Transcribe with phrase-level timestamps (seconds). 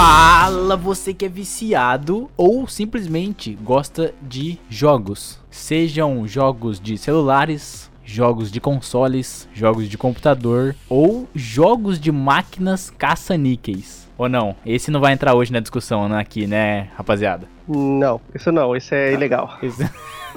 [0.00, 5.38] Fala você que é viciado ou simplesmente gosta de jogos.
[5.50, 14.06] Sejam jogos de celulares, jogos de consoles, jogos de computador ou jogos de máquinas caça-níqueis.
[14.18, 14.54] Ou não?
[14.66, 17.48] Esse não vai entrar hoje na discussão né, aqui, né, rapaziada?
[17.66, 19.56] Não, isso não, isso é ilegal.
[19.64, 19.88] Esse-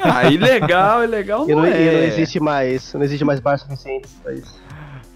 [0.01, 1.91] Ah, ilegal, ilegal E não, não, é.
[1.91, 4.57] não existe mais, não existe mais bar suficiente pra isso.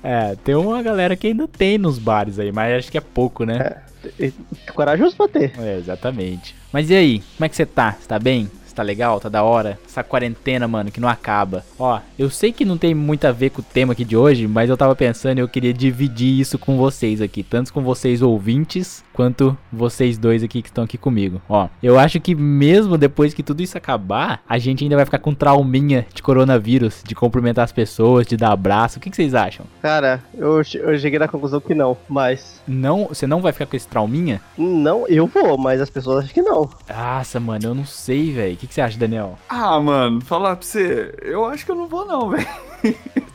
[0.04, 3.46] É, tem uma galera que ainda tem nos bares aí, mas acho que é pouco,
[3.46, 3.78] né?
[3.90, 3.93] E-
[4.74, 5.54] Corajoso pra ter.
[5.60, 6.56] É, exatamente.
[6.72, 7.94] Mas e aí, como é que você tá?
[8.00, 8.50] Você tá bem?
[8.76, 9.20] Tá legal?
[9.20, 9.80] Tá da hora?
[9.86, 11.64] Essa quarentena, mano, que não acaba.
[11.78, 14.48] Ó, eu sei que não tem muito a ver com o tema aqui de hoje,
[14.48, 17.44] mas eu tava pensando e eu queria dividir isso com vocês aqui.
[17.44, 21.42] Tanto com vocês ouvintes, quanto vocês dois aqui que estão aqui comigo.
[21.48, 25.20] Ó, eu acho que mesmo depois que tudo isso acabar, a gente ainda vai ficar
[25.20, 28.98] com trauminha de coronavírus, de cumprimentar as pessoas, de dar abraço.
[28.98, 29.66] O que, que vocês acham?
[29.82, 32.62] Cara, eu, eu cheguei na conclusão que não, mas.
[32.68, 34.42] Não, você não vai ficar com esse trauminha?
[34.58, 36.70] Não, eu vou, mas as pessoas acham que não.
[36.90, 38.58] Nossa, mano, eu não sei, velho.
[38.64, 39.38] O que, que você acha, Daniel?
[39.50, 42.48] Ah, mano, falar pra você, eu acho que eu não vou não, velho.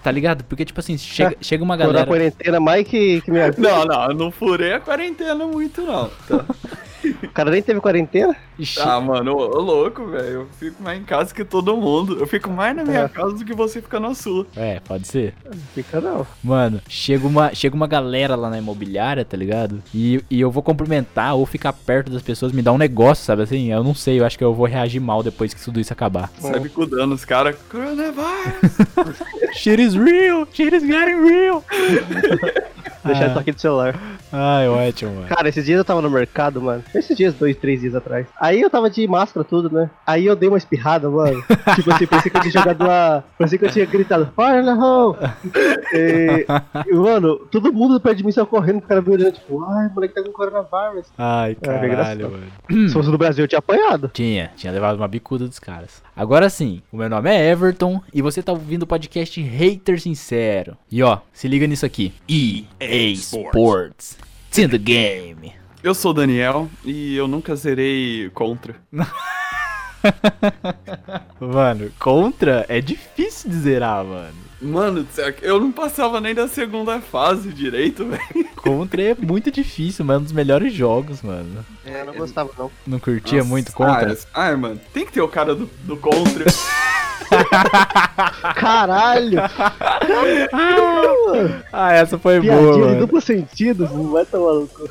[0.02, 0.42] Tá ligado?
[0.44, 2.06] Porque, tipo assim, chega, chega uma Tô na galera.
[2.06, 3.52] quarentena mais que, que minha.
[3.58, 6.08] Não, não, eu não furei a quarentena muito não.
[6.26, 6.46] Tá.
[7.22, 8.34] O cara nem teve quarentena?
[8.60, 10.28] Che- Ah, mano, ô, ô, louco, velho.
[10.28, 12.16] Eu fico mais em casa que todo mundo.
[12.18, 13.08] Eu fico mais na minha É.
[13.08, 14.46] casa do que você fica na sua.
[14.56, 15.34] É, pode ser.
[15.74, 16.26] Fica não.
[16.42, 19.82] Mano, chega uma, chega uma galera lá na imobiliária, tá ligado?
[19.94, 23.42] E, e eu vou cumprimentar ou ficar perto das pessoas, me dá um negócio, sabe
[23.42, 23.70] assim?
[23.72, 26.30] Eu não sei, eu acho que eu vou reagir mal depois que tudo isso acabar.
[26.38, 27.56] Sai cuidando os caras.
[27.70, 28.78] Coronavirus.
[29.54, 30.47] Shit is real!
[30.53, 31.65] Shit is getting real!
[33.04, 33.28] Deixar Ah.
[33.28, 33.94] isso aqui do celular.
[34.32, 35.26] Ai, ótimo, mano.
[35.28, 36.82] Cara, esses dias eu tava no mercado, mano.
[36.94, 38.26] Esses dias, dois, três dias atrás.
[38.41, 39.88] Aí eu tava de máscara, tudo, né?
[40.06, 41.42] Aí eu dei uma espirrada, mano.
[41.75, 43.25] tipo assim, pensei que eu tinha jogado uma.
[43.38, 45.16] Pensei que eu tinha gritado, Fire na hole!
[45.92, 46.47] E,
[46.91, 49.88] e, mano, todo mundo perto de mim saiu correndo, o cara me olhando, tipo, ai,
[49.94, 51.06] moleque tá com coronavírus.
[51.16, 52.30] Ai, É, caralho, engraçado.
[52.30, 52.88] mano.
[52.88, 54.10] Se fosse no Brasil, eu tinha apanhado.
[54.12, 56.03] Tinha, tinha levado uma bicuda dos caras.
[56.18, 60.76] Agora sim, o meu nome é Everton e você tá ouvindo o podcast Hater Sincero.
[60.90, 64.18] E ó, se liga nisso aqui: EA Sports.
[64.48, 65.52] It's in the game.
[65.80, 68.74] Eu sou o Daniel e eu nunca zerei contra.
[71.38, 74.47] Mano, contra é difícil de zerar, mano.
[74.60, 78.48] Mano, do céu, eu não passava nem da segunda fase direito, velho.
[78.56, 81.64] Contra é muito difícil, mas é um dos melhores jogos, mano.
[81.86, 82.70] eu não gostava, não.
[82.86, 84.18] Não curtia Nossa, muito contra?
[84.34, 86.44] Ah, mano, tem que ter o cara do, do contra.
[88.56, 89.38] Caralho!
[91.72, 94.88] Ah, essa foi boa, Piadinha de duplo sentido, não vai tá maluco.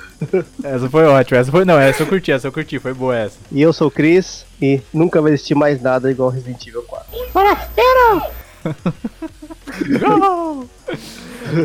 [0.63, 1.39] Essa foi ótima.
[1.39, 1.65] Essa foi.
[1.65, 3.37] Não, essa eu curti, essa eu curti, foi boa essa.
[3.51, 7.07] E eu sou o Chris e nunca vai existir mais nada igual Resident Evil 4.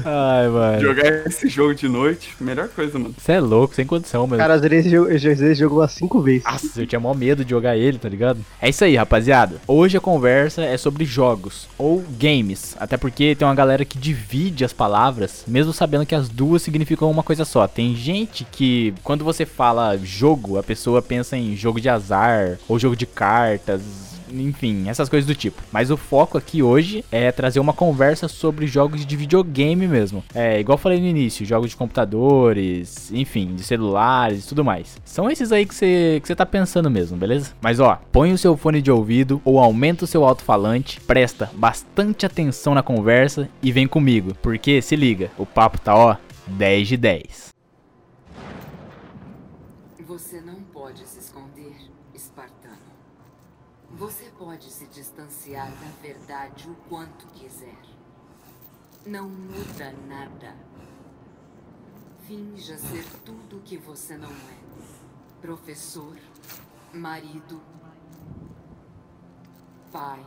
[0.04, 0.80] Ai, mano.
[0.80, 3.14] Jogar esse jogo de noite, melhor coisa, mano.
[3.18, 4.40] Você é louco, sem condição, mano.
[4.40, 6.44] Cara, eu zerei esse jogo, eu já zerei esse jogo umas 5 vezes.
[6.44, 8.38] Nossa, eu tinha mó medo de jogar ele, tá ligado?
[8.60, 9.56] É isso aí, rapaziada.
[9.66, 12.76] Hoje a conversa é sobre jogos ou games.
[12.78, 17.10] Até porque tem uma galera que divide as palavras, mesmo sabendo que as duas significam
[17.10, 17.66] uma coisa só.
[17.66, 22.78] Tem gente que, quando você fala jogo, a pessoa pensa em jogo de azar ou
[22.78, 24.11] jogo de cartas.
[24.32, 25.62] Enfim, essas coisas do tipo.
[25.70, 30.25] Mas o foco aqui hoje é trazer uma conversa sobre jogos de videogame mesmo.
[30.34, 34.97] É, igual falei no início, jogos de computadores, enfim, de celulares e tudo mais.
[35.04, 37.53] São esses aí que você que tá pensando mesmo, beleza?
[37.60, 42.25] Mas ó, põe o seu fone de ouvido ou aumenta o seu alto-falante, presta bastante
[42.25, 46.16] atenção na conversa e vem comigo, porque se liga, o papo tá ó
[46.47, 47.53] 10 de 10.
[50.06, 51.77] Você não pode se esconder,
[52.15, 52.77] espartano.
[53.92, 54.86] Você pode se
[55.53, 57.77] distanciar da verdade o quanto quiser.
[59.04, 60.57] Não muda nada.
[62.27, 64.63] Finja ser tudo o que você não é.
[65.41, 66.16] Professor,
[66.93, 67.60] marido,
[69.93, 70.25] pai.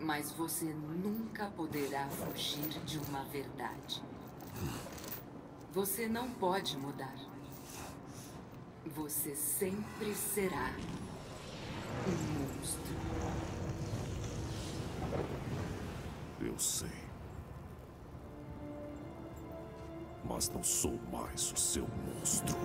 [0.00, 4.02] Mas você nunca poderá fugir de uma verdade.
[5.72, 7.14] Você não pode mudar.
[8.94, 10.70] Você sempre será
[12.06, 12.94] um monstro.
[16.40, 16.88] Eu sei.
[20.24, 22.56] Mas não sou mais o seu monstro.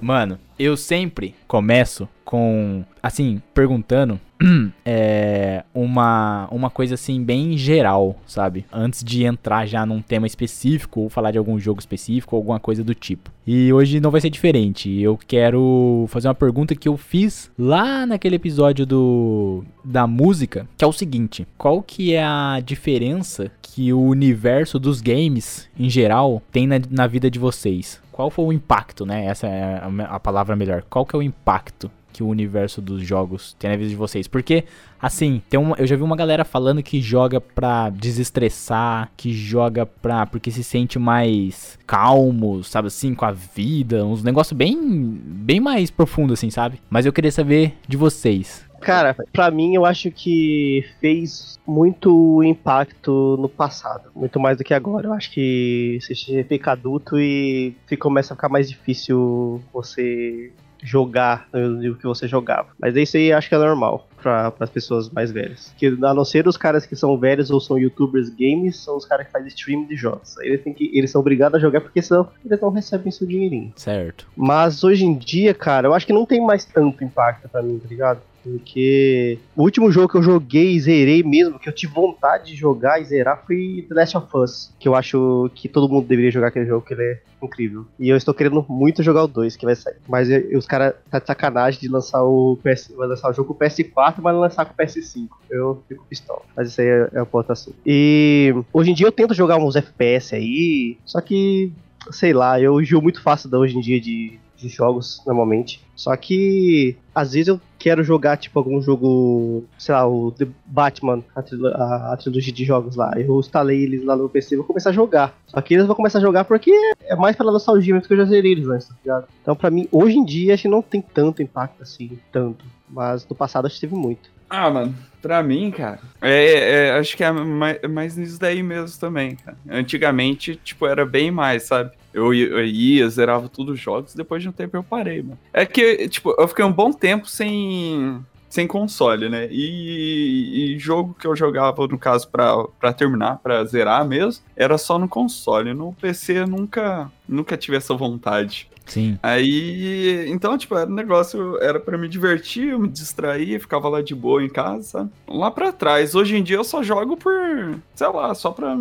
[0.00, 4.20] Mano, eu sempre começo com, assim, perguntando
[4.84, 8.66] é, uma, uma coisa assim bem geral, sabe?
[8.72, 12.60] Antes de entrar já num tema específico ou falar de algum jogo específico ou alguma
[12.60, 13.30] coisa do tipo.
[13.46, 14.90] E hoje não vai ser diferente.
[15.00, 20.84] Eu quero fazer uma pergunta que eu fiz lá naquele episódio do da música, que
[20.84, 26.42] é o seguinte: qual que é a diferença que o universo dos games em geral
[26.50, 28.00] tem na, na vida de vocês?
[28.16, 29.26] Qual foi o impacto, né?
[29.26, 30.82] Essa é a, a palavra melhor.
[30.88, 34.26] Qual que é o impacto que o universo dos jogos tem na vida de vocês.
[34.26, 34.64] Porque,
[34.98, 39.84] assim, tem uma, eu já vi uma galera falando que joga pra desestressar, que joga
[39.84, 40.24] pra.
[40.24, 44.02] porque se sente mais calmo, sabe assim, com a vida.
[44.02, 44.80] Uns negócios bem.
[44.80, 46.80] bem mais profundo, assim, sabe?
[46.88, 48.64] Mas eu queria saber de vocês.
[48.80, 54.74] Cara, pra mim eu acho que fez muito impacto no passado, muito mais do que
[54.74, 55.08] agora.
[55.08, 60.52] Eu acho que você fica adulto e começa a ficar mais difícil você
[60.82, 62.68] jogar no nível que você jogava.
[62.78, 65.72] Mas isso aí acho que é normal para as pessoas mais velhas.
[65.76, 69.04] Que a não ser os caras que são velhos ou são youtubers games, são os
[69.04, 70.36] caras que fazem stream de jogos.
[70.38, 73.72] Eles, têm que, eles são obrigados a jogar porque senão eles não recebem seu dinheirinho.
[73.76, 74.26] Certo.
[74.36, 77.78] Mas hoje em dia, cara, eu acho que não tem mais tanto impacto para mim,
[77.78, 78.20] tá ligado?
[78.46, 82.54] Porque o último jogo que eu joguei e zerei mesmo, que eu tive vontade de
[82.54, 84.72] jogar e zerar, foi The Last of Us.
[84.78, 87.84] Que eu acho que todo mundo deveria jogar aquele jogo, que ele é incrível.
[87.98, 89.96] E eu estou querendo muito jogar o 2, que vai sair.
[90.08, 93.52] Mas eu, os caras tá de sacanagem de lançar o PS, vai lançar o jogo
[93.52, 95.28] com o PS4, mas não lançar com o PS5.
[95.50, 96.42] Eu fico pistola.
[96.56, 97.72] Mas isso aí é, é ponto assim.
[97.84, 101.72] E hoje em dia eu tento jogar uns FPS aí, só que
[102.10, 105.80] sei lá, eu enjoo muito fácil da hoje em dia de, de jogos, normalmente.
[105.94, 111.22] Só que às vezes eu quero jogar, tipo, algum jogo, sei lá, o The Batman,
[111.36, 113.12] a, trilo a, a trilogia de jogos lá.
[113.16, 115.38] Eu instalei eles lá no PC e vou começar a jogar.
[115.46, 116.72] Só que eles vão começar a jogar porque
[117.04, 119.28] é mais pela nostalgia mesmo que eu já zerei eles antes, tá ligado?
[119.40, 122.64] Então, pra mim, hoje em dia, acho que não tem tanto impacto assim, tanto.
[122.90, 124.28] Mas no passado acho que teve muito.
[124.50, 124.92] Ah, mano,
[125.22, 129.56] pra mim, cara, é, é, acho que é mais, mais nisso daí mesmo também, cara.
[129.70, 131.92] Antigamente, tipo, era bem mais, sabe?
[132.16, 135.38] Eu ia, zerava todos os jogos, depois de um tempo eu parei, mano.
[135.52, 139.48] É que, tipo, eu fiquei um bom tempo sem, sem console, né?
[139.50, 144.78] E, e, jogo que eu jogava, no caso, pra, pra terminar, pra zerar mesmo, era
[144.78, 145.74] só no console.
[145.74, 148.66] No PC eu nunca, nunca tive essa vontade.
[148.86, 149.18] Sim.
[149.22, 154.00] Aí, então, tipo, era um negócio, era para me divertir, eu me distrair, ficava lá
[154.00, 155.10] de boa em casa.
[155.28, 158.74] Lá para trás, hoje em dia eu só jogo por, sei lá, só pra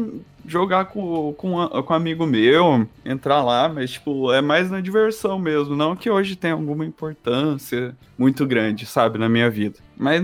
[0.48, 5.40] jogar com, com, com um amigo meu, entrar lá, mas, tipo, é mais na diversão
[5.40, 5.76] mesmo.
[5.76, 9.80] Não que hoje tenha alguma importância muito grande, sabe, na minha vida.
[9.98, 10.24] Mas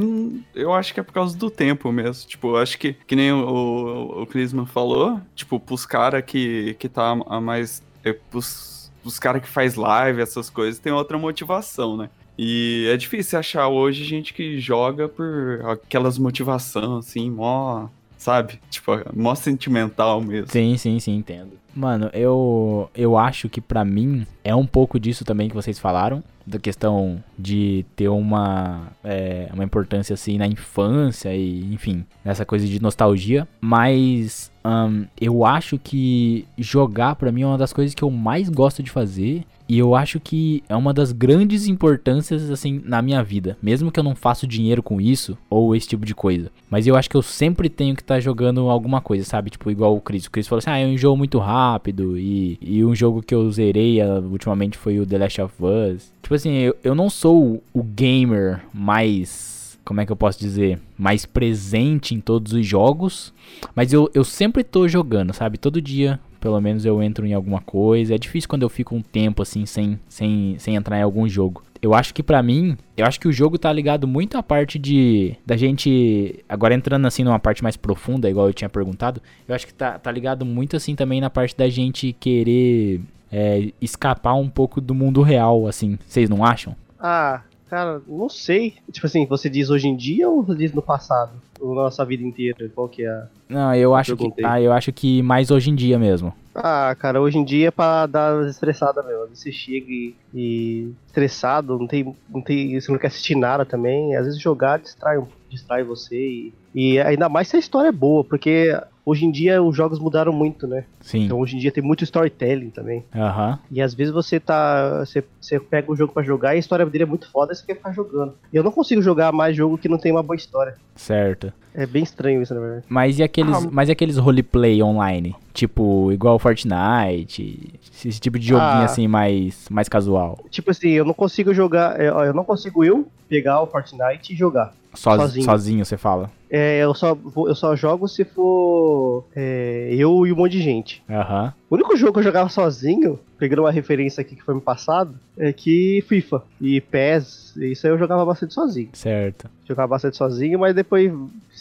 [0.53, 2.27] eu acho que é por causa do tempo mesmo.
[2.27, 6.88] Tipo, eu acho que, que nem o, o Clisman falou, tipo, pros caras que, que
[6.89, 7.81] tá a mais.
[8.03, 12.09] É, pros os caras que faz live, essas coisas, tem outra motivação, né?
[12.38, 17.88] E é difícil achar hoje gente que joga por aquelas motivação assim, mó,
[18.21, 18.59] sabe?
[18.69, 20.47] Tipo, mó sentimental mesmo.
[20.47, 21.54] Sim, sim, sim, entendo.
[21.73, 26.23] Mano, eu eu acho que para mim é um pouco disso também que vocês falaram,
[26.45, 32.68] da questão de ter uma é, uma importância assim na infância e enfim, nessa coisa
[32.68, 38.04] de nostalgia, mas um, eu acho que jogar para mim é uma das coisas que
[38.04, 42.81] eu mais gosto de fazer e eu acho que é uma das grandes importâncias, assim,
[42.83, 43.57] na minha vida.
[43.63, 46.51] Mesmo que eu não faça dinheiro com isso, ou esse tipo de coisa.
[46.69, 49.49] Mas eu acho que eu sempre tenho que estar tá jogando alguma coisa, sabe?
[49.49, 50.25] Tipo, igual o Chris.
[50.25, 52.19] O Chris falou assim, ah, um jogo muito rápido.
[52.19, 56.11] E, e um jogo que eu zerei uh, ultimamente foi o The Last of Us.
[56.21, 60.80] Tipo assim, eu, eu não sou o gamer mais como é que eu posso dizer,
[60.97, 63.33] mais presente em todos os jogos,
[63.76, 65.57] mas eu, eu sempre tô jogando, sabe?
[65.57, 68.16] Todo dia pelo menos eu entro em alguma coisa.
[68.16, 71.64] É difícil quando eu fico um tempo assim sem, sem, sem entrar em algum jogo.
[71.80, 74.78] Eu acho que para mim, eu acho que o jogo tá ligado muito à parte
[74.78, 79.21] de da gente agora entrando assim numa parte mais profunda, igual eu tinha perguntado.
[79.47, 83.71] Eu acho que tá, tá ligado muito assim também na parte da gente querer é,
[83.80, 85.97] escapar um pouco do mundo real, assim.
[86.06, 86.76] Vocês não acham?
[87.00, 88.73] Ah, cara, não sei.
[88.92, 91.31] Tipo assim, você diz hoje em dia ou você diz no passado?
[91.57, 92.69] Ou na nossa vida inteira?
[92.75, 93.28] Qual que é a.
[93.47, 94.30] Não, eu acho que.
[94.44, 96.33] Ah, eu acho que mais hoje em dia mesmo.
[96.54, 99.23] Ah, cara, hoje em dia é pra dar estressada mesmo.
[99.23, 102.78] Às vezes você chega e, e, estressado, não tem, não tem.
[102.80, 104.18] Você não quer assistir nada também.
[104.18, 106.18] Às vezes jogar distrai, distrai você.
[106.18, 109.99] E, e ainda mais se a história é boa, porque hoje em dia os jogos
[109.99, 110.85] mudaram muito, né?
[111.01, 111.25] Sim.
[111.25, 113.04] Então hoje em dia tem muito storytelling também.
[113.16, 113.51] Aham.
[113.51, 113.57] Uhum.
[113.71, 114.99] E às vezes você tá.
[115.06, 117.56] Você, você pega o jogo para jogar e a história dele é muito foda e
[117.56, 118.33] você quer ficar jogando.
[118.54, 120.75] E eu não consigo jogar mais jogo que não tem uma boa história.
[120.95, 121.51] Certo.
[121.73, 122.85] É bem estranho isso, na verdade.
[122.90, 125.33] Mas e aqueles, Ah, mas e aqueles roleplay online?
[125.54, 128.85] Tipo, igual Fortnite, esse tipo de joguinho Ah.
[128.85, 130.37] assim mais, mais casual.
[130.49, 131.99] Tipo assim, eu não consigo jogar.
[131.99, 134.73] é, Eu não consigo eu pegar o Fortnite e jogar.
[134.94, 135.45] Soz- Sozinho.
[135.45, 136.30] sozinho, você fala.
[136.50, 137.18] É, eu, só,
[137.48, 141.02] eu só jogo se for é, eu e um monte de gente.
[141.10, 141.54] Aham.
[141.69, 145.16] O único jogo que eu jogava sozinho, pegando uma referência aqui que foi me passado,
[145.38, 148.90] é que FIFA e PES, isso aí eu jogava bastante sozinho.
[148.92, 149.50] Certo.
[149.66, 151.10] Jogava bastante sozinho, mas depois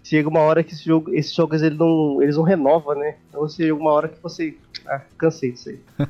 [0.03, 3.15] chega uma hora que esse jogo, esses jogos eles não, eles não renovam, né?
[3.29, 4.57] Então chega uma hora que você.
[4.89, 5.79] Ah, cansei disso aí.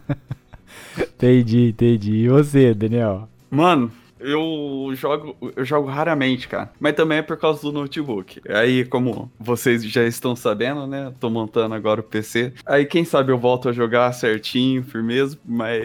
[0.99, 2.13] Entendi, entendi.
[2.25, 3.29] E você, Daniel?
[3.51, 6.71] Mano, eu jogo, eu jogo raramente, cara.
[6.79, 8.41] Mas também é por causa do notebook.
[8.49, 11.13] Aí, como vocês já estão sabendo, né?
[11.19, 12.53] Tô montando agora o PC.
[12.67, 15.39] Aí, quem sabe eu volto a jogar certinho, firmeza.
[15.45, 15.81] Mas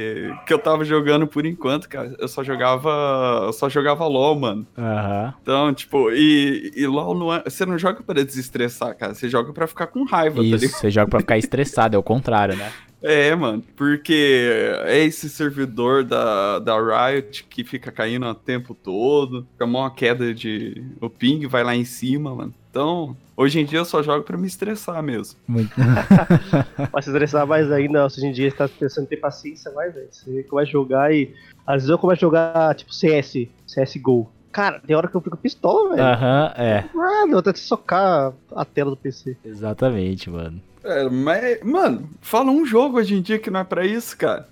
[0.46, 2.15] que eu tava jogando por enquanto, cara.
[2.20, 3.44] Eu só jogava.
[3.46, 4.68] Eu só jogava LOL, mano.
[4.77, 5.34] Aham.
[5.42, 7.44] Então, tipo, e, e LOL não é.
[7.46, 9.13] Você não joga pra desestressar, cara.
[9.13, 10.80] Você joga pra ficar com raiva, tá Isso, ligado?
[10.80, 12.72] você joga pra ficar estressado, é o contrário, né?
[13.05, 14.50] É, mano, porque
[14.83, 20.33] é esse servidor da, da Riot que fica caindo o tempo todo, fica uma queda
[20.33, 20.83] de.
[21.00, 22.53] O ping vai lá em cima, mano.
[22.71, 25.38] Então, hoje em dia eu só jogo pra me estressar mesmo.
[25.47, 25.71] Muito...
[26.91, 29.93] Pra se estressar mais ainda, hoje em dia você tá pensando em ter paciência mais,
[29.93, 30.07] velho.
[30.09, 31.31] Você começa a jogar e.
[31.65, 34.29] Às vezes eu começo a jogar, tipo, CS, CSGO.
[34.51, 36.01] Cara, tem hora que eu fico pistola, velho.
[36.01, 36.85] Aham, é.
[36.95, 39.38] Ah, deu até de socar a tela do PC.
[39.43, 40.62] Exatamente, mano.
[40.86, 44.48] É, mas, mano, fala um jogo hoje em dia que não é pra isso, cara.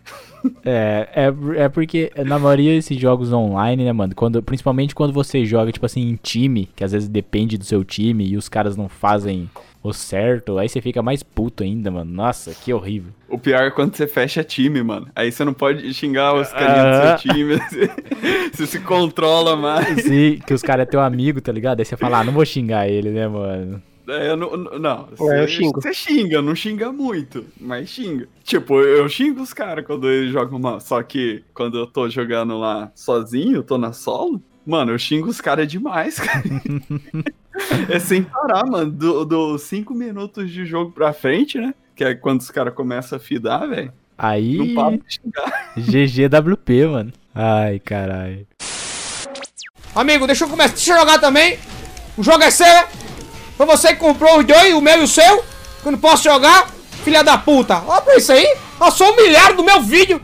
[0.66, 4.14] É, é, é porque na maioria desses jogos online, né, mano?
[4.16, 7.84] Quando, principalmente quando você joga, tipo assim, em time, que às vezes depende do seu
[7.84, 9.50] time e os caras não fazem
[9.82, 12.12] o certo, aí você fica mais puto ainda, mano.
[12.12, 13.12] Nossa, que horrível.
[13.30, 15.08] O pior é quando você fecha time, mano.
[15.16, 17.16] Aí você não pode xingar os carinhas Aham.
[17.16, 17.56] do seu time.
[17.58, 17.92] Você,
[18.54, 20.02] você se controla mais.
[20.04, 21.80] Sim, que os caras é teu amigo, tá ligado?
[21.80, 23.82] Aí você fala, ah, não vou xingar ele, né, mano?
[24.08, 25.82] É, eu não, não, Ué, você- xingo.
[25.82, 28.28] Você xinga, não xinga muito, mas xinga.
[28.44, 30.80] Tipo, eu xingo os caras quando eles jogam mal.
[30.82, 35.40] Só que quando eu tô jogando lá sozinho, tô na solo, mano, eu xingo os
[35.40, 36.44] caras demais, cara.
[37.90, 38.92] é sem parar, mano.
[38.92, 41.74] Dos do cinco minutos de jogo pra frente, né?
[41.96, 43.94] Que é quando os caras começam a fidar, velho.
[44.18, 45.74] Aí, Não para de xingar.
[45.78, 47.14] GGWP, mano.
[47.34, 48.46] Ai, caralho.
[49.96, 50.74] Amigo, deixa eu começar.
[50.74, 51.58] Deixa eu jogar também.
[52.18, 52.66] O jogo é seu?
[53.64, 55.42] Foi você que comprou os dois, o meu e o seu?
[55.82, 56.68] Que eu não posso jogar?
[57.06, 57.82] Filha da puta.
[57.88, 58.46] Olha pra isso aí.
[58.78, 60.22] Eu sou humilhado do meu vídeo.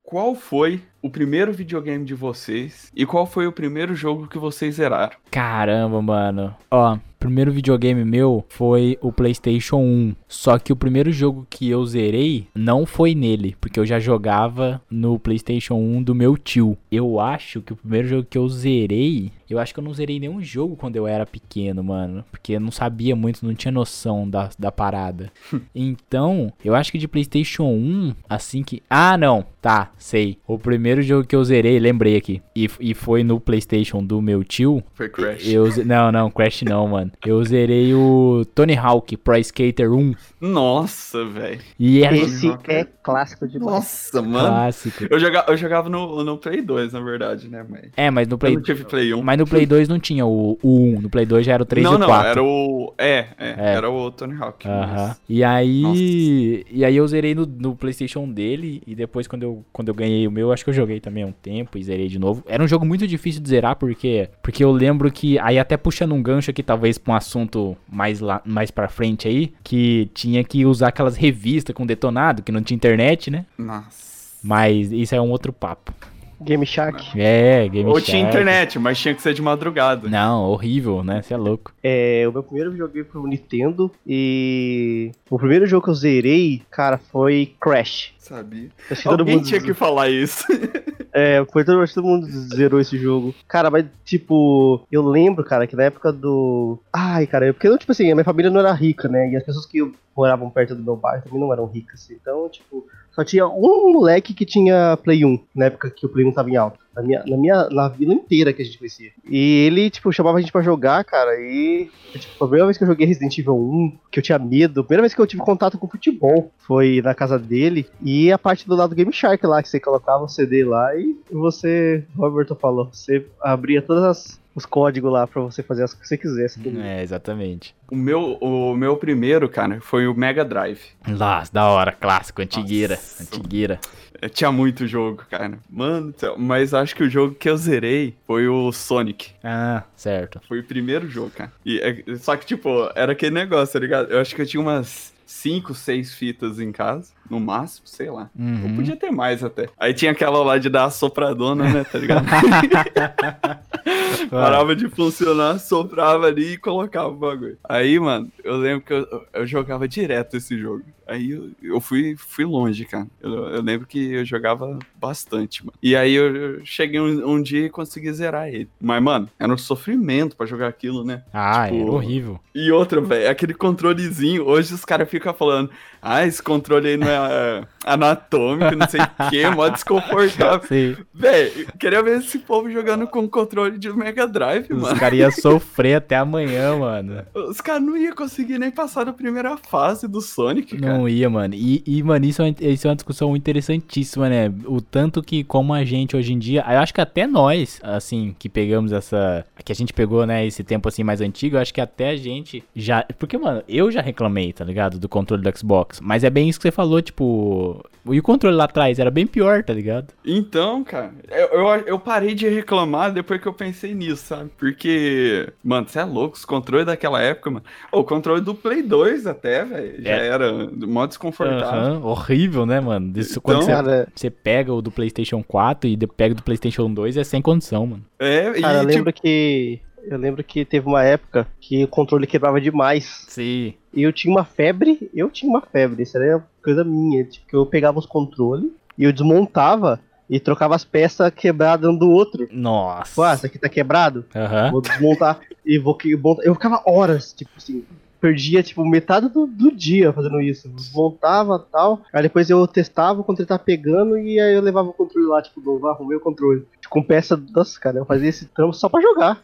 [0.00, 4.76] Qual foi o primeiro videogame de vocês e qual foi o primeiro jogo que vocês
[4.76, 5.16] zeraram?
[5.28, 6.54] Caramba, mano.
[6.70, 10.16] Ó, primeiro videogame meu foi o PlayStation 1.
[10.26, 14.82] Só que o primeiro jogo que eu zerei não foi nele, porque eu já jogava
[14.90, 16.76] no PlayStation 1 do meu tio.
[16.90, 20.18] Eu acho que o primeiro jogo que eu zerei, eu acho que eu não zerei
[20.18, 24.28] nenhum jogo quando eu era pequeno, mano, porque eu não sabia muito, não tinha noção
[24.28, 25.30] da, da parada.
[25.74, 28.82] Então, eu acho que de PlayStation 1, assim que.
[28.88, 30.38] Ah, não, tá, sei.
[30.46, 34.42] O primeiro jogo que eu zerei, lembrei aqui, e, e foi no PlayStation do meu
[34.42, 35.46] tio, Foi Crash.
[35.46, 37.11] eu, não, não, Crash não, mano.
[37.24, 41.60] Eu zerei o Tony Hawk Pro Skater 1 Nossa, velho.
[41.78, 42.62] e era Esse Nossa.
[42.72, 43.72] é clássico demais.
[43.72, 44.48] Nossa, mano.
[44.48, 45.06] clássico.
[45.08, 47.90] Eu jogava, eu jogava no, no Play 2, na verdade, né, mas...
[47.96, 49.22] É, mas no Eu Play não tive Play 1.
[49.22, 51.66] mas no Play 2 não tinha o, o 1, no Play 2 já era o
[51.66, 52.28] 3 não, e o não, 4.
[52.30, 52.94] era o...
[52.98, 53.74] É, é, É.
[53.76, 54.66] era o Tony Hawk.
[54.68, 55.06] Aham.
[55.08, 56.64] mas- E aí.
[56.70, 58.82] E aí eu zerei no, no PlayStation dele.
[58.86, 61.26] E depois, quando eu, quando eu ganhei o meu, acho que eu joguei também há
[61.26, 62.42] um tempo e zerei de novo.
[62.46, 64.28] Era um jogo muito difícil de zerar, porque.
[64.42, 65.38] Porque eu lembro que.
[65.38, 69.26] Aí até puxando um gancho aqui, talvez pra um assunto mais, lá, mais pra frente
[69.28, 69.52] aí.
[69.62, 73.44] Que tinha que usar aquelas revistas com detonado, que não tinha internet, né?
[73.58, 74.12] Nossa.
[74.42, 75.92] Mas isso é um outro papo.
[76.40, 77.12] Game Shark.
[77.16, 78.36] É, Game Ou tinha Shark.
[78.36, 80.08] internet, mas tinha que ser de madrugada.
[80.08, 81.22] Não, horrível, né?
[81.22, 81.72] Você é louco.
[81.82, 86.62] É, o meu primeiro videogame foi o Nintendo e o primeiro jogo que eu zerei,
[86.70, 88.12] cara, foi Crash.
[88.22, 88.70] Sabia.
[88.88, 90.44] Acho que todo Alguém mundo tinha que falar isso.
[91.14, 93.34] É, foi todo, todo mundo zerou esse jogo.
[93.46, 96.78] Cara, mas tipo, eu lembro, cara, que na época do.
[96.90, 99.28] Ai, cara, porque tipo assim, a minha família não era rica, né?
[99.28, 102.10] E as pessoas que moravam perto do meu bairro também não eram ricas.
[102.10, 106.24] Então, tipo, só tinha um moleque que tinha Play 1, na época que o Play
[106.24, 106.78] 1 tava em alta.
[106.94, 109.10] Na minha, na minha na vila inteira que a gente conhecia.
[109.28, 111.90] E ele, tipo, chamava a gente pra jogar, cara, e.
[112.12, 114.84] Tipo, a primeira vez que eu joguei Resident Evil 1, que eu tinha medo, a
[114.84, 117.86] primeira vez que eu tive contato com futebol foi na casa dele.
[118.02, 120.94] E a parte do lado do Game Shark lá, que você colocava o CD lá
[120.94, 125.94] e você, Roberto falou, você abria todos as- os códigos lá pra você fazer as
[125.94, 126.60] que você quisesse.
[126.78, 127.74] É, exatamente.
[127.90, 130.80] O meu, o meu primeiro, cara, foi o Mega Drive.
[131.08, 132.96] Nossa, da hora, clássico, antigueira.
[132.96, 133.22] Nossa.
[133.22, 133.80] Antigueira.
[134.28, 135.58] Tinha muito jogo, cara.
[135.70, 136.14] Mano.
[136.38, 139.30] Mas acho que o jogo que eu zerei foi o Sonic.
[139.42, 140.40] Ah, certo.
[140.46, 141.52] Foi o primeiro jogo, cara.
[141.64, 144.10] E, é- só que, tipo, era aquele negócio, tá ligado?
[144.10, 148.30] Eu acho que eu tinha umas 5, 6 fitas em casa, no máximo, sei lá.
[148.38, 148.68] Uhum.
[148.68, 149.68] Eu podia ter mais até.
[149.78, 152.26] Aí tinha aquela lá de dar a sopradona, né, tá ligado?
[154.30, 157.56] Parava de funcionar, soprava ali e colocava o bagulho.
[157.64, 160.84] Aí, mano, eu lembro que eu, eu jogava direto esse jogo.
[161.06, 163.06] Aí eu, eu fui, fui longe, cara.
[163.20, 165.76] Eu, eu lembro que eu jogava bastante, mano.
[165.82, 168.68] E aí eu, cheguei um, um dia e consegui zerar ele.
[168.80, 171.22] Mas, mano, era um sofrimento pra jogar aquilo, né?
[171.32, 172.40] Ah, Tipo, era horrível.
[172.54, 174.46] E outra, velho, aquele controlezinho.
[174.46, 179.30] Hoje os caras ficam falando, ah, esse controle aí não é anatômico, não sei o
[179.30, 180.66] que, mó desconfortável.
[180.66, 180.96] Sim.
[181.14, 184.98] Véi, queria ver esse povo jogando com controle de Mega Drive, Os mano.
[184.98, 187.22] caras iam sofrer até amanhã, mano.
[187.34, 190.96] Os caras não iam conseguir nem passar na primeira fase do Sonic, cara.
[190.98, 191.54] Não ia, mano.
[191.54, 194.52] E, e, mano, isso é, uma- isso é uma discussão interessantíssima, né?
[194.66, 198.34] O tanto que, como a gente hoje em dia, eu acho que até nós, assim,
[198.38, 199.44] que pegamos essa.
[199.64, 202.16] Que a gente pegou, né, esse tempo assim mais antigo, eu acho que até a
[202.16, 203.04] gente já.
[203.18, 204.98] Porque, mano, eu já reclamei, tá ligado?
[205.02, 205.98] Do controle do Xbox.
[206.00, 207.84] Mas é bem isso que você falou, tipo.
[208.08, 210.08] E o controle lá atrás era bem pior, tá ligado?
[210.24, 214.50] Então, cara, eu, eu, eu parei de reclamar depois que eu pensei nisso, sabe?
[214.58, 217.64] Porque, mano, você é louco, os controles daquela época, mano.
[217.92, 220.26] O controle do Play 2 até, velho, já É.
[220.28, 220.52] era
[220.86, 221.80] mó desconfortável.
[221.94, 223.12] Aham, horrível, né, mano?
[223.16, 226.42] Isso, Então, quando você, Cara, você pega o do PlayStation 4 e pega o do
[226.42, 228.04] PlayStation 2, é sem condição, mano.
[228.18, 229.80] É, cara, eu e lembro que.
[230.04, 233.24] Eu lembro que teve uma época que o controle quebrava demais.
[233.28, 233.74] Sim.
[233.92, 237.24] E eu tinha uma febre, eu tinha uma febre, isso era coisa minha.
[237.24, 241.96] Tipo, que eu pegava os controles e eu desmontava e trocava as peças quebradas um
[241.96, 242.48] do outro.
[242.50, 243.10] Nossa.
[243.10, 244.24] Tipo, ah, isso aqui tá quebrado?
[244.34, 244.70] Aham.
[244.70, 246.12] Vou desmontar e vou que.
[246.42, 247.84] Eu ficava horas, tipo assim.
[248.20, 250.68] Perdia, tipo, metade do, do dia fazendo isso.
[250.68, 252.02] Desmontava e tal.
[252.12, 255.42] Aí depois eu testava o controle tava pegando e aí eu levava o controle lá,
[255.42, 256.64] tipo, novo, arrumei o controle.
[256.92, 257.42] Com peça.
[257.54, 259.40] Nossa, cara, eu fazia esse trampo só pra jogar.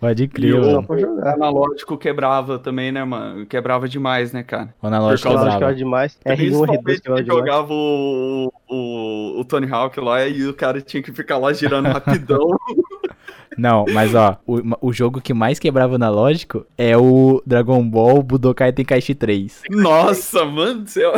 [0.00, 0.86] Pode crer, o- Só mano.
[0.88, 1.34] o jogar.
[1.34, 3.44] analógico quebrava também, né, mano?
[3.44, 4.74] Quebrava demais, né, cara?
[4.82, 5.72] O analógico Por causa Eu acho que brava.
[5.72, 6.18] era demais.
[6.24, 7.26] R1, R2 Principalmente que era que demais.
[7.26, 11.86] jogava o, o, o Tony Hawk lá e o cara tinha que ficar lá girando
[11.92, 12.48] rapidão.
[13.58, 18.22] Não, mas ó, o, o jogo que mais quebrava o analógico é o Dragon Ball
[18.22, 19.62] Budokai Tenkaichi 3.
[19.70, 21.12] Nossa, mano do céu.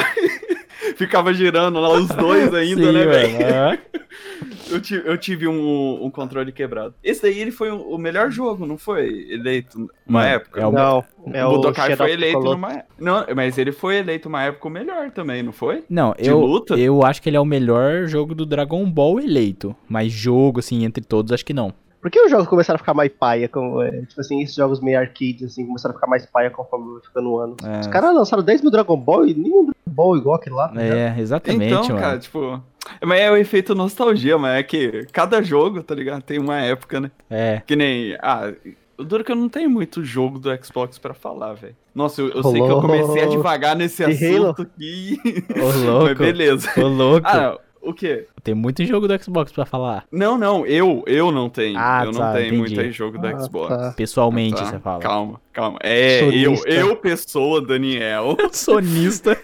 [0.96, 3.82] Ficava girando lá os dois ainda, Sim, né, velho?
[4.70, 6.94] Eu tive, eu tive um, um controle quebrado.
[7.02, 9.26] Esse daí ele foi o o melhor jogo, não foi?
[9.30, 10.60] Eleito numa Mano, época.
[10.60, 14.42] é o- Não, é o Budokai foi eleito numa Não, mas ele foi eleito uma
[14.42, 15.84] época o melhor também, não foi?
[15.90, 16.74] Não, De eu, luta?
[16.74, 19.76] eu acho que ele é o melhor jogo do Dragon Ball eleito.
[19.88, 21.72] Mas jogo, assim, entre todos, acho que não.
[22.02, 23.48] Por que os jogos começaram a ficar mais paia?
[23.48, 26.94] Como, é, tipo assim, esses jogos meio arcades, assim, começaram a ficar mais paia conforme
[26.94, 27.56] vai ficando o ano.
[27.64, 27.78] É.
[27.78, 30.66] Os caras lançaram 10 mil Dragon Ball e nenhum Dragon Ball igual aquele lá.
[30.66, 30.96] tá ligado?
[30.98, 32.00] É, exatamente, então, mano.
[32.00, 32.60] cara, tipo.
[33.04, 36.22] Mas é o efeito nostalgia, mas é que cada jogo, tá ligado?
[36.22, 37.10] Tem uma época, né?
[37.30, 37.62] É.
[37.64, 38.16] Que nem.
[38.20, 38.52] Ah,
[38.98, 41.76] o duro que eu não tenho muito jogo do Xbox pra falar, velho.
[41.94, 45.18] Nossa, eu, eu sei que eu comecei a devagar nesse assunto aqui.
[45.54, 46.14] Ô, Mas louco.
[46.16, 46.68] beleza.
[46.76, 47.26] Ô, louco.
[47.28, 47.58] Ah.
[47.82, 48.26] O quê?
[48.44, 50.04] Tem muito jogo do Xbox pra falar.
[50.10, 51.76] Não, não, eu, eu não tenho.
[51.78, 52.76] Ah, eu não tá, tenho entendi.
[52.76, 53.68] muito jogo do Ah, Xbox.
[53.76, 53.92] tá.
[53.96, 55.00] Pessoalmente, Tá, você fala.
[55.00, 55.78] Calma, calma.
[55.82, 56.68] É, Sonista.
[56.70, 58.36] eu, eu, pessoa, Daniel.
[58.52, 59.36] Sonista.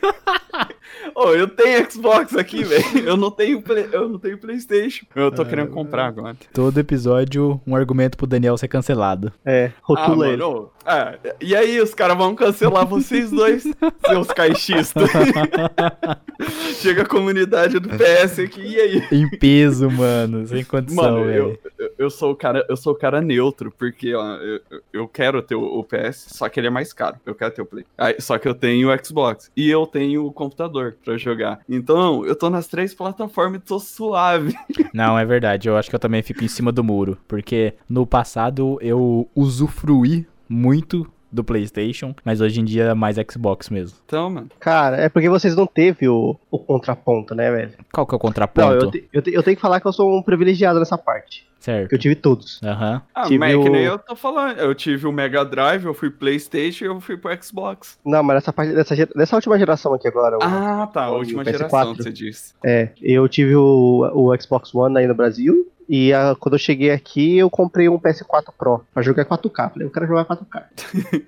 [1.14, 2.84] Ô, eu tenho Xbox aqui, velho.
[3.04, 5.04] Eu não tenho Play- eu não tenho PlayStation.
[5.16, 5.30] Eu Ah.
[5.32, 6.36] tô querendo comprar agora.
[6.52, 9.32] Todo episódio, um argumento pro Daniel ser cancelado.
[9.44, 10.36] É, Ah, rotula ele.
[10.36, 10.70] mano.
[10.86, 13.64] ah, e aí, os caras vão cancelar vocês dois,
[14.06, 15.10] seus caixistas.
[16.80, 19.02] Chega a comunidade do PS aqui, e aí?
[19.12, 20.46] Em peso, mano.
[20.46, 24.14] Sem condição, Mano, eu, eu, eu sou o cara, eu sou o cara neutro, porque
[24.14, 24.60] ó, eu,
[24.92, 27.16] eu quero ter o, PS, só que ele é mais caro.
[27.24, 27.84] Eu quero ter o Play.
[27.96, 31.60] Aí, só que eu tenho o Xbox e eu tenho o computador pra jogar.
[31.68, 34.54] Então, eu tô nas três plataformas e tô suave.
[34.92, 35.68] Não, é verdade.
[35.68, 37.18] Eu acho que eu também fico em cima do muro.
[37.26, 43.68] Porque no passado eu usufruí muito do PlayStation, mas hoje em dia é mais Xbox
[43.70, 43.98] mesmo.
[44.06, 44.48] Então, mano.
[44.58, 47.72] Cara, é porque vocês não teve o, o contraponto, né, velho?
[47.92, 48.84] Qual que é o Não, contraponto?
[48.86, 51.46] eu, te- eu, te- eu tenho que falar que eu sou um privilegiado nessa parte.
[51.60, 51.92] Certo.
[51.92, 52.60] Eu tive todos.
[52.62, 53.02] Aham.
[53.12, 54.58] Ah, Tive mas é que o- nem eu tô falando.
[54.58, 57.98] Eu tive o Mega Drive, eu fui PlayStation e eu fui pro Xbox.
[58.04, 60.36] Não, mas nessa parte dessa, dessa última geração aqui agora.
[60.38, 61.04] o- Ah, tá.
[61.06, 61.58] A o última PS4.
[61.58, 62.54] geração, você disse.
[62.64, 65.68] É, eu tive o, o Xbox One aí no Brasil.
[65.88, 69.70] E a- quando eu cheguei aqui, eu comprei um PS4 Pro pra jogar 4K.
[69.70, 70.62] Falei, eu quero jogar 4K.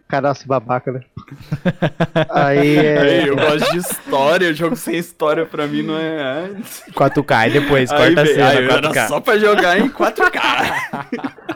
[0.06, 1.00] Cara, esse babaca, né?
[2.28, 6.50] aí, é, Aí, eu gosto de história, jogo sem história pra mim não é.
[6.94, 9.08] 4K e depois, Aí, quarta velho, aí cena, era 4K.
[9.08, 11.06] só pra jogar em 4K.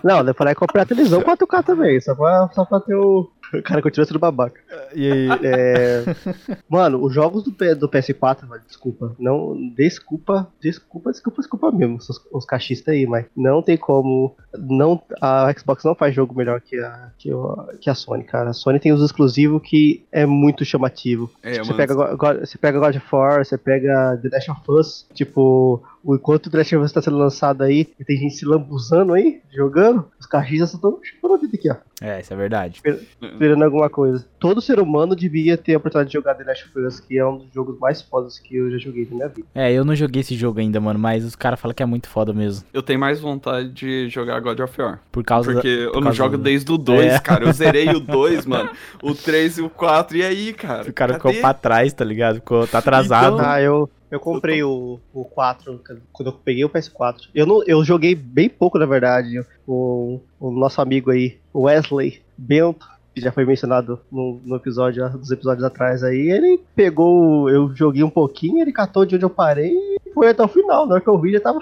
[0.03, 3.63] Não, depois eu comprei a televisão 4K também, só pra, só pra ter o, O
[3.63, 4.61] cara continua sendo babaca.
[4.95, 5.29] E aí?
[5.45, 6.05] É...
[6.69, 9.15] Mano, os jogos do, P- do PS4, mano, desculpa.
[9.19, 14.35] Não, desculpa, desculpa, desculpa, desculpa mesmo, os, os cachistas aí, mas não tem como.
[14.59, 18.51] Não, a Xbox não faz jogo melhor que a, que, o- que a Sony, cara.
[18.51, 21.31] A Sony tem os exclusivos que é muito chamativo.
[21.43, 21.77] É, Tipo, você, mano.
[21.77, 26.15] pega, God- você pega God of War, você pega The Last of Us, tipo, o-
[26.15, 29.13] enquanto o The Last of Us tá sendo lançado aí, e tem gente se lambuzando
[29.13, 32.81] aí, jogando, os cachistas só estão chupando a vida aqui, ó É, isso é verdade.
[33.23, 34.27] esperando alguma coisa.
[34.39, 37.25] Todo ser humano devia ter a oportunidade de jogar The Last of Us, que é
[37.27, 39.47] um dos jogos mais fodas que eu já joguei na minha vida.
[39.55, 42.09] É, eu não joguei esse jogo ainda, mano, mas os caras falam que é muito
[42.09, 42.67] foda mesmo.
[42.73, 45.01] Eu tenho mais vontade de jogar God of War.
[45.11, 47.19] Por causa Porque da, eu por não jogo do- desde o 2, É.
[47.19, 47.45] cara.
[47.45, 48.71] Eu zerei o 2, mano.
[49.03, 50.17] O 3 e o 4.
[50.19, 50.89] E aí, cara?
[50.89, 51.35] O cara Cadê?
[51.35, 52.37] ficou pra trás, tá ligado?
[52.37, 53.37] Ficou, tá atrasado.
[53.37, 55.81] Então- Ah, eu, eu comprei o, o 4
[56.13, 57.29] quando eu peguei o PS4.
[57.35, 59.41] Eu, não, eu joguei bem pouco, na verdade.
[59.67, 65.31] O, o nosso amigo aí, Wesley Bento, que já foi mencionado no, no episódio, dos
[65.31, 69.73] episódios atrás aí, ele pegou, eu joguei um pouquinho, ele catou de onde eu parei
[69.73, 70.87] e foi até o final.
[70.87, 71.61] Na hora que eu vi, já tava,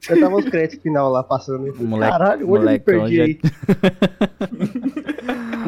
[0.00, 1.72] já tava os créditos final lá passando.
[1.80, 3.38] Moleque- Caralho, onde eu me perdi já- aí?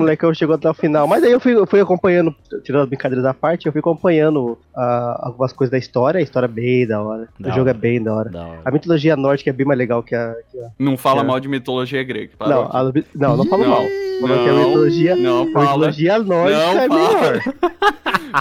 [0.00, 1.06] O molecão chegou até o final.
[1.06, 2.34] Mas aí eu fui, eu fui acompanhando,
[2.64, 6.18] tirando as brincadeiras da parte, eu fui acompanhando ah, algumas coisas da história.
[6.18, 7.28] A história é bem da hora.
[7.38, 7.70] Da o jogo hora.
[7.70, 8.30] é bem da hora.
[8.30, 8.60] Da hora.
[8.64, 10.34] A mitologia nórdica é bem mais legal que a.
[10.50, 12.32] que a- Não fala mal de mitologia grega.
[12.40, 12.84] Não, a,
[13.14, 13.82] não, não falo Não, mal.
[13.82, 15.64] Que a não, mitologia, não a fala.
[15.66, 17.32] mitologia nórdica Não é fala.
[17.32, 17.42] melhor.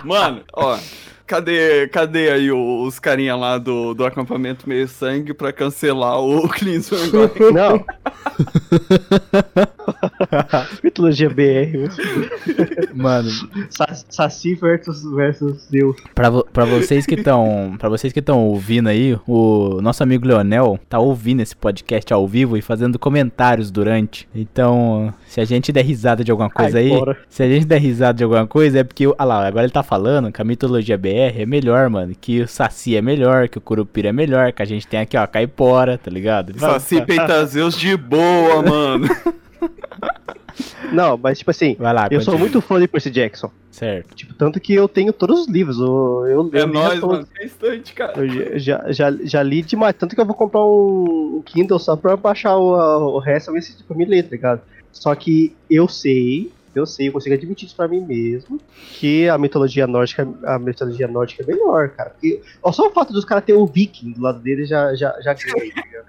[0.06, 0.78] Mano, ó.
[1.26, 6.50] Cadê, cadê aí os carinha lá do, do acampamento meio sangue pra cancelar o
[7.06, 7.52] agora?
[7.54, 7.86] Não.
[10.84, 11.90] mitologia BR.
[12.94, 13.30] Mano,
[13.70, 15.96] Sa- Saci versus, versus Deus.
[16.16, 20.28] pra, vo- pra vocês que estão, para vocês que estão ouvindo aí, o nosso amigo
[20.28, 24.28] Leonel tá ouvindo esse podcast ao vivo e fazendo comentários durante.
[24.34, 27.18] Então, se a gente der risada de alguma coisa Ai, aí, fora.
[27.30, 29.84] se a gente der risada de alguma coisa é porque, olha lá, agora ele tá
[29.84, 33.62] falando que a mitologia BR é melhor, mano, que o Saci é melhor, que o
[33.62, 36.52] Curupira é melhor, que a gente tem aqui, ó, Caipora, tá ligado?
[36.52, 39.08] Ele Saci peita Zeus de boa, mano.
[40.92, 42.40] Não, mas tipo assim, Vai lá, eu sou continua.
[42.40, 43.52] muito fã de Percy Jackson.
[43.72, 44.16] Certo.
[44.16, 45.80] Tipo, tanto que eu tenho todos os livros.
[45.80, 47.18] Eu, eu, É eu nóis, todos.
[47.20, 47.28] mano.
[47.40, 48.14] É instante, cara.
[48.26, 51.96] Eu já, já, já li demais, tanto que eu vou comprar um, um Kindle só
[51.96, 54.62] pra baixar o, o resto e ver se tipo, me ler, tá ligado?
[54.92, 58.60] Só que eu sei, eu sei, eu consigo admitir isso pra mim mesmo,
[58.94, 62.10] que a mitologia nórdica, a mitologia nórdica é melhor, cara.
[62.12, 65.16] Porque, ó, só o fato dos caras terem o viking do lado dele já, já,
[65.22, 66.00] já ganha, tá ligado?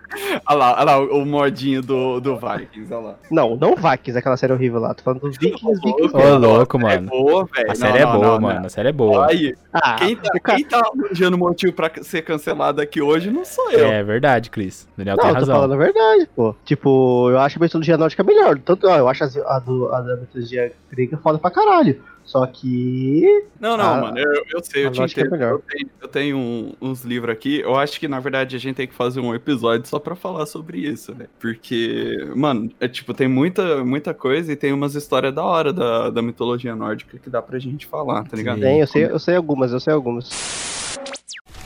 [0.48, 3.14] Olha lá, olha lá o, o modinho do, do Vikings, olha lá.
[3.30, 6.14] Não, não Vikings, aquela série horrível lá, tô falando dos vikings, vikings.
[6.16, 7.08] Ô, louco, É mano.
[7.08, 7.70] boa, velho.
[7.70, 8.66] A série é boa, mano.
[8.66, 9.28] A série é boa.
[9.30, 13.30] Aí, Ah, quem tá, o cara- quem tá arranjando motivo pra ser cancelado aqui hoje
[13.30, 13.86] não sou eu.
[13.86, 14.88] É verdade, Cris.
[14.96, 15.54] Daniel Não, tem eu tô razão.
[15.54, 16.54] falando a verdade, pô.
[16.64, 18.58] Tipo, eu acho a mitologia nórdica melhor.
[18.58, 20.59] Tanto, ó, eu acho as- a, do, a da mitologia
[20.90, 22.02] grega foda pra caralho.
[22.24, 23.44] Só que.
[23.58, 25.52] Não, não, Ah, mano, eu, eu sei, eu a te é melhor.
[25.52, 27.60] eu tenho, eu tenho um- uns livros aqui.
[27.60, 30.46] Eu acho que, na verdade, a gente tem que fazer um episódio só pra falar
[30.46, 31.26] sobre isso, né?
[31.40, 36.10] Porque, mano, é tipo, tem muita, muita coisa e tem umas histórias da hora da,
[36.10, 38.60] da mitologia nórdica que dá pra gente falar, tá ligado?
[38.60, 40.28] Tem, eu sei, eu sei algumas, eu sei algumas.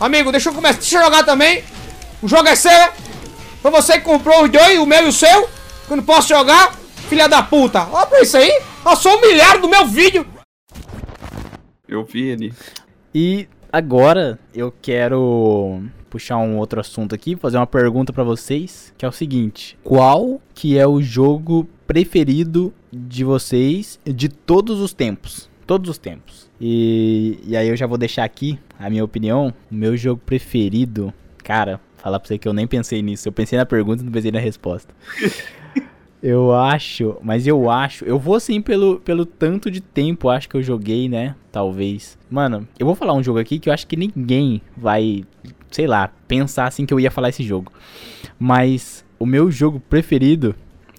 [0.01, 0.79] Amigo, deixa eu começar.
[0.79, 1.63] Deixa eu jogar também.
[2.23, 2.91] O jogo é seu, é?
[3.61, 5.43] Foi você que comprou os dois, o meu e o seu.
[5.87, 6.73] Que eu não posso jogar?
[7.09, 7.87] Filha da puta.
[7.93, 8.51] Olha pra isso aí.
[8.87, 10.27] Eu sou humilhado do meu vídeo.
[11.89, 12.53] Eu vi ele.
[13.15, 19.05] E agora eu quero puxar um outro assunto aqui, fazer uma pergunta pra vocês, que
[19.05, 25.49] é o seguinte: qual que é o jogo preferido de vocês de todos os tempos?
[25.67, 26.51] Todos os tempos.
[26.61, 29.53] E, e aí eu já vou deixar aqui a minha opinião.
[29.73, 33.27] O meu jogo preferido, cara, falar pra você que eu nem pensei nisso.
[33.27, 34.95] Eu pensei na pergunta e não pensei na resposta.
[36.27, 40.57] Eu acho, mas eu acho, eu vou assim pelo, pelo tanto de tempo acho que
[40.57, 41.35] eu joguei, né?
[41.53, 42.17] Talvez.
[42.31, 45.23] Mano, eu vou falar um jogo aqui que eu acho que ninguém vai,
[45.71, 47.71] sei lá, pensar assim que eu ia falar esse jogo.
[48.39, 50.55] Mas o meu jogo preferido.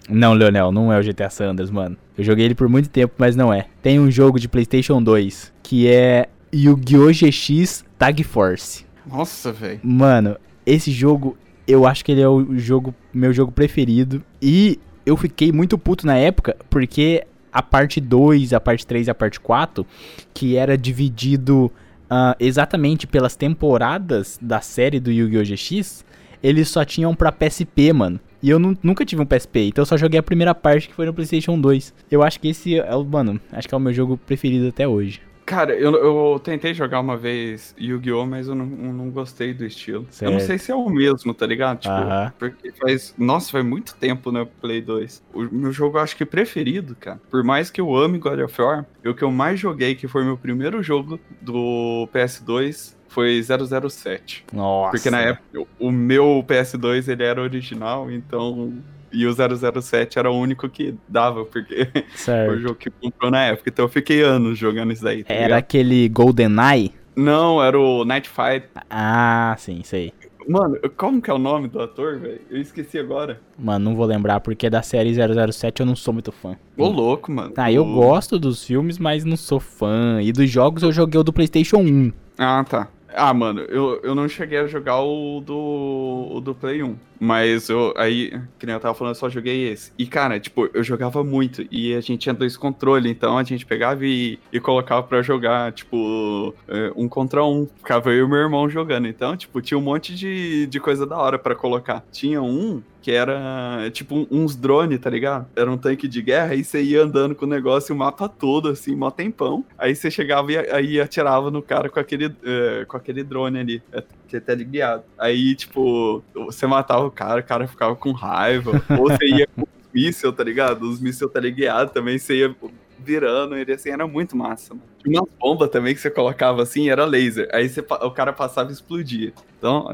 [0.07, 1.97] Não, Leonel, não é o GTA Sanders, mano.
[2.15, 3.65] Eu joguei ele por muito tempo, mas não é.
[3.81, 7.11] Tem um jogo de PlayStation 2 que é Yu-Gi-Oh!
[7.11, 8.85] GX Tag Force.
[9.03, 9.79] Nossa, velho.
[9.81, 11.35] Mano, esse jogo,
[11.67, 14.23] eu acho que ele é o jogo, meu jogo preferido.
[14.39, 19.11] E eu fiquei muito puto na época, porque a parte 2, a parte 3 e
[19.11, 19.85] a parte 4,
[20.33, 21.71] que era dividido
[22.09, 25.43] ah, exatamente pelas temporadas da série do Yu-Gi-Oh!
[25.43, 26.03] GX,
[26.43, 28.19] eles só tinham pra PSP, mano.
[28.43, 30.93] E eu nu- nunca tive um PSP, então eu só joguei a primeira parte que
[30.93, 31.93] foi no PlayStation 2.
[32.11, 34.87] Eu acho que esse é o, mano, acho que é o meu jogo preferido até
[34.87, 35.21] hoje.
[35.45, 40.07] Cara, eu, eu tentei jogar uma vez Yu-Gi-Oh!, mas eu não, não gostei do estilo.
[40.19, 40.47] Eu não Certo.
[40.47, 41.79] sei se é o mesmo, tá ligado?
[41.81, 42.33] Tipo, Aham.
[42.39, 43.13] porque faz.
[43.17, 44.47] Nossa, faz muito tempo, né?
[44.59, 45.21] Play 2.
[45.33, 47.21] O meu jogo, eu acho que preferido, cara.
[47.29, 50.23] Por mais que eu ame God of War, o que eu mais joguei, que foi
[50.23, 54.45] meu primeiro jogo do PS2, foi 007.
[54.51, 54.91] Nossa.
[54.91, 58.73] Porque na época, o meu PS2 ele era original, então.
[59.15, 59.33] E o
[59.81, 63.69] 007 era o único que dava, porque foi o jogo que comprou na época.
[63.69, 65.23] Então eu fiquei anos jogando isso daí.
[65.23, 65.59] tá Era ligado?
[65.59, 66.91] aquele GoldenEye?
[67.15, 68.67] Não, era o Night Fight.
[68.89, 70.11] Ah, sim, sei.
[70.47, 72.39] Mano, como que é o nome do ator, velho?
[72.51, 73.39] Eu esqueci agora.
[73.57, 75.11] Mano, não vou lembrar porque da série
[75.51, 76.55] 007 eu não sou muito fã.
[76.77, 77.53] Ô, louco, mano.
[77.57, 80.19] Ah, eu gosto dos filmes, mas não sou fã.
[80.21, 82.11] E dos jogos eu joguei o do PlayStation 1.
[82.37, 82.89] Ah, tá.
[83.17, 86.95] Ah, mano, eu, eu não cheguei a jogar o do, o do Play 1.
[87.19, 89.91] Mas eu, aí, que nem eu tava falando, eu só joguei esse.
[89.97, 91.65] E, cara, tipo, eu jogava muito.
[91.71, 95.71] E a gente tinha dois controles, então a gente pegava e, e colocava pra jogar,
[95.71, 97.67] tipo, é, um contra um.
[97.77, 99.07] Ficava eu e meu irmão jogando.
[99.07, 102.03] Então, tipo, tinha um monte de, de coisa da hora pra colocar.
[102.11, 105.45] Tinha um que era, tipo, uns drones, tá ligado?
[105.55, 108.67] Era um tanque de guerra, e você ia andando com o negócio, o mapa todo,
[108.67, 109.63] assim, mó tempão.
[109.77, 113.83] Aí você chegava e aí atirava no cara com aquele, é, com aquele drone ali,
[113.91, 115.03] é, que é teleguiado.
[115.19, 118.71] Aí, tipo, você matava o cara, o cara ficava com raiva.
[118.99, 120.83] Ou você ia com os mísseis, tá ligado?
[120.89, 122.55] Os mísseis teleguiados também, você ia
[122.97, 124.85] virando ele assim, era muito massa, mano.
[125.03, 127.47] Tinha umas bombas também que você colocava assim, era laser.
[127.53, 129.31] Aí você, o cara passava e explodia.
[129.59, 129.87] Então,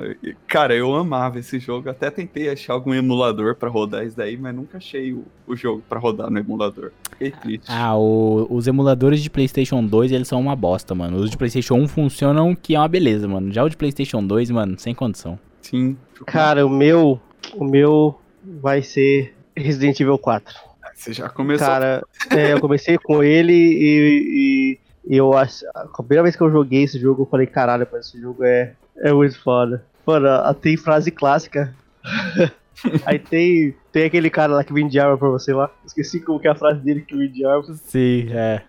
[0.48, 1.90] cara, eu amava esse jogo.
[1.90, 5.84] Até tentei achar algum emulador pra rodar isso daí, mas nunca achei o, o jogo
[5.90, 6.92] pra rodar no emulador.
[7.20, 7.66] Triste.
[7.68, 11.18] Ah, o- os emuladores de PlayStation 2, eles são uma bosta, mano.
[11.18, 13.52] Os de PlayStation 1 funcionam que é uma beleza, mano.
[13.52, 15.38] Já o de PlayStation 2, mano, sem condição.
[15.62, 15.98] Sim.
[16.26, 17.20] Cara, o meu.
[17.56, 20.54] O meu vai ser Resident Evil 4.
[20.96, 21.66] Você já começou.
[21.68, 25.66] Cara, é, eu comecei com ele e, e- e eu acho.
[25.74, 29.12] A primeira vez que eu joguei esse jogo, eu falei, caralho, esse jogo é, é
[29.12, 29.84] muito foda.
[30.06, 31.74] Mano, a- tem frase clássica.
[33.06, 35.70] Aí tem, tem aquele cara lá que vende arma pra você lá.
[35.86, 37.64] Esqueci como que é a frase dele que vende arma.
[37.74, 38.62] Sim, é.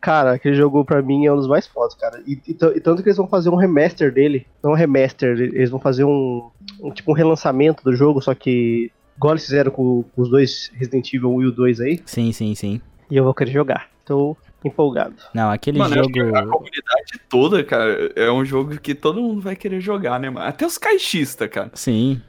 [0.00, 2.22] Cara, aquele jogo pra mim é um dos mais fodas, cara.
[2.26, 4.46] E, e e tanto que eles vão fazer um remaster dele.
[4.62, 8.90] Não um remaster, eles vão fazer um, um tipo um relançamento do jogo, só que
[9.16, 12.00] igual eles fizeram com, com os dois Resident Evil 1 e o 2 aí.
[12.06, 12.80] Sim, sim, sim.
[13.10, 13.88] E eu vou querer jogar.
[14.06, 15.14] Tô empolgado.
[15.34, 16.36] Não, aquele Mano, jogo.
[16.36, 20.46] a comunidade toda, cara, é um jogo que todo mundo vai querer jogar, né, mano?
[20.46, 21.70] Até os caixistas, cara.
[21.74, 22.20] Sim,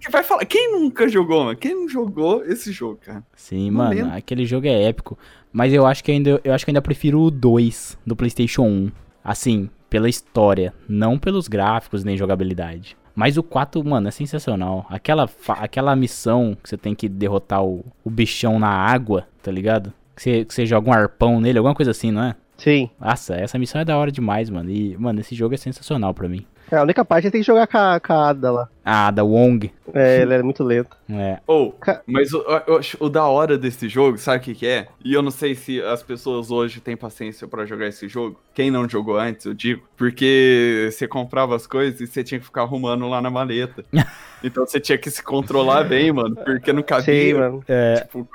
[0.00, 0.44] Que vai falar.
[0.44, 1.56] Quem nunca jogou, mano?
[1.56, 3.22] Quem não jogou esse jogo, cara?
[3.36, 3.90] sim, Não mano.
[3.94, 4.12] lembro.
[4.16, 5.18] Aquele jogo é épico.
[5.52, 8.92] Mas eu acho que ainda eu acho que ainda prefiro o 2 do PlayStation 1.
[9.22, 12.96] Assim, pela história, não pelos gráficos nem jogabilidade.
[13.14, 14.86] Mas o 4, mano, é sensacional.
[14.88, 19.92] Aquela, aquela missão que você tem que derrotar o, o bichão na água, tá ligado?
[20.16, 22.34] Que você, que você joga um arpão nele, alguma coisa assim, não é?
[22.56, 22.90] Sim.
[23.00, 24.70] Nossa, essa missão é da hora demais, mano.
[24.70, 26.46] E, mano, esse jogo é sensacional pra mim.
[26.70, 28.68] É, a única parte é tem que jogar com a, com a Ada lá.
[28.84, 29.72] Ah, da Wong.
[29.94, 30.96] É, ele é muito lento.
[31.08, 31.38] É.
[31.46, 32.44] Ou, Ca- mas o,
[32.78, 34.88] acho- o da hora desse jogo, sabe o que, que é?
[35.04, 38.40] E eu não sei se as pessoas hoje têm paciência pra jogar esse jogo.
[38.54, 39.82] Quem não jogou antes, eu digo.
[39.96, 43.84] Porque você comprava as coisas e você tinha que ficar arrumando lá na maleta.
[44.42, 46.34] então você tinha que se controlar bem, mano.
[46.36, 47.64] Porque não Sim, cabia, mano.
[47.68, 48.28] É, tipo,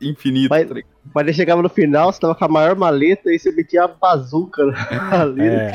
[0.00, 0.48] infinito.
[0.50, 0.74] Mas- tá?
[1.14, 3.88] Mas ele chegava no final, você tava com a maior maleta e você metia a
[3.88, 4.62] bazuca
[5.12, 5.46] ali.
[5.46, 5.72] É.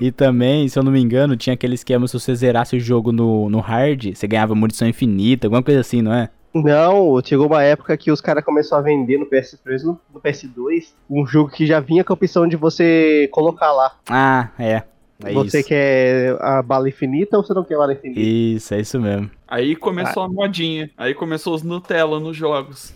[0.00, 3.12] E também, se eu não me engano, tinha aquele esquema se você zerasse o jogo
[3.12, 6.30] no, no hard, você ganhava munição infinita, alguma coisa assim, não é?
[6.52, 10.92] Não, chegou uma época que os caras começaram a vender no PS3, no, no PS2,
[11.08, 13.92] um jogo que já vinha com a opção de você colocar lá.
[14.08, 14.82] Ah, é.
[15.24, 15.68] É você isso.
[15.68, 18.20] quer a bala infinita ou você não quer a bala infinita?
[18.20, 19.30] Isso, é isso mesmo.
[19.46, 20.90] Aí começou a modinha.
[20.96, 22.94] Aí começou os Nutella nos jogos.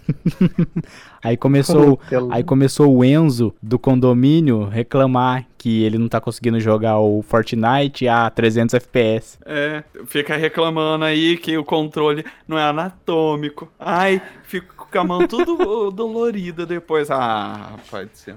[1.21, 1.99] Aí começou,
[2.31, 8.07] aí começou o Enzo do condomínio reclamar que ele não tá conseguindo jogar o Fortnite
[8.07, 9.39] a 300 FPS.
[9.47, 13.73] É, fica reclamando aí que o controle não é anatômico.
[13.81, 17.11] Ai, fico com a mão tudo dolorida depois.
[17.11, 18.37] Ah, rapaz do céu.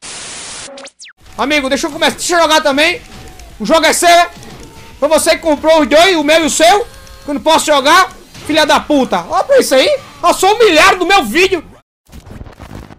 [1.36, 2.16] Amigo, deixa eu começar.
[2.16, 3.00] Deixa eu jogar também.
[3.60, 4.08] O jogo é seu.
[4.98, 6.84] Foi você que comprou os dois, o meu e o seu.
[7.24, 8.10] Que eu não posso jogar.
[8.46, 9.24] Filha da puta.
[9.28, 9.88] Olha pra isso aí.
[10.22, 11.62] Eu sou humilhado no meu vídeo.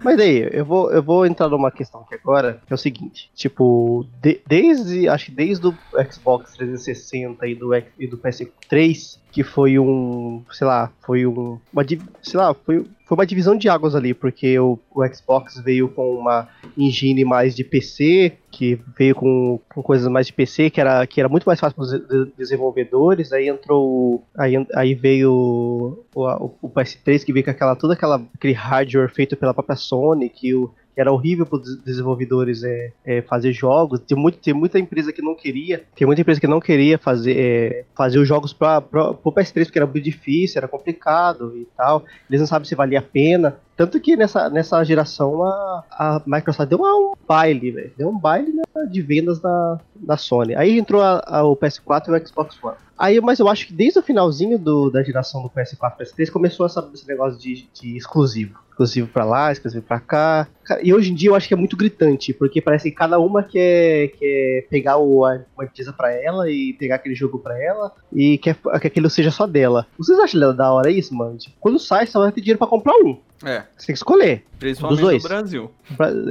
[0.04, 3.30] Mas daí, eu vou, eu vou entrar numa questão aqui agora, que é o seguinte,
[3.36, 5.76] tipo, de- desde, acho que desde o
[6.12, 11.86] Xbox 360 e do, e do PS3, que foi um, sei lá, foi um, uma,
[12.22, 16.16] sei lá, foi, foi uma divisão de águas ali, porque o, o Xbox veio com
[16.16, 21.06] uma engine mais de PC, que veio com, com coisas mais de PC, que era,
[21.06, 26.06] que era muito mais fácil para os de- desenvolvedores, aí entrou, aí, aí veio o,
[26.16, 30.30] o, o PS3, que veio com aquela, todo aquela, aquele hardware feito pela própria Sony,
[30.30, 34.00] que o, era horrível para os desenvolvedores é, é, fazer jogos.
[34.00, 37.38] Tem, muito, tem muita empresa que não queria, tem muita empresa que não queria fazer,
[37.38, 42.04] é, fazer os jogos para o PS3 porque era muito difícil, era complicado e tal.
[42.28, 43.60] Eles não sabem se valia a pena.
[43.78, 47.92] Tanto que nessa, nessa geração a, a Microsoft deu um baile, velho.
[47.96, 50.56] Deu um baile né, de vendas da, da Sony.
[50.56, 52.76] Aí entrou a, a, o PS4 e o Xbox One.
[52.98, 56.32] Aí, mas eu acho que desde o finalzinho do, da geração do PS4 e PS3
[56.32, 60.48] começou essa, esse negócio de, de exclusivo exclusivo para lá, exclusivo para cá.
[60.84, 63.42] E hoje em dia eu acho que é muito gritante, porque parece que cada uma
[63.42, 68.38] quer, quer pegar o, uma empresa para ela e pegar aquele jogo para ela e
[68.38, 69.88] quer que aquilo seja só dela.
[69.98, 71.38] Vocês acham da hora isso, mano?
[71.38, 73.18] Tipo, quando sai, você vai ter dinheiro para comprar um.
[73.44, 73.64] É.
[73.76, 74.44] Você tem.
[74.60, 75.24] Principalmente dos dois.
[75.24, 75.72] no Brasil.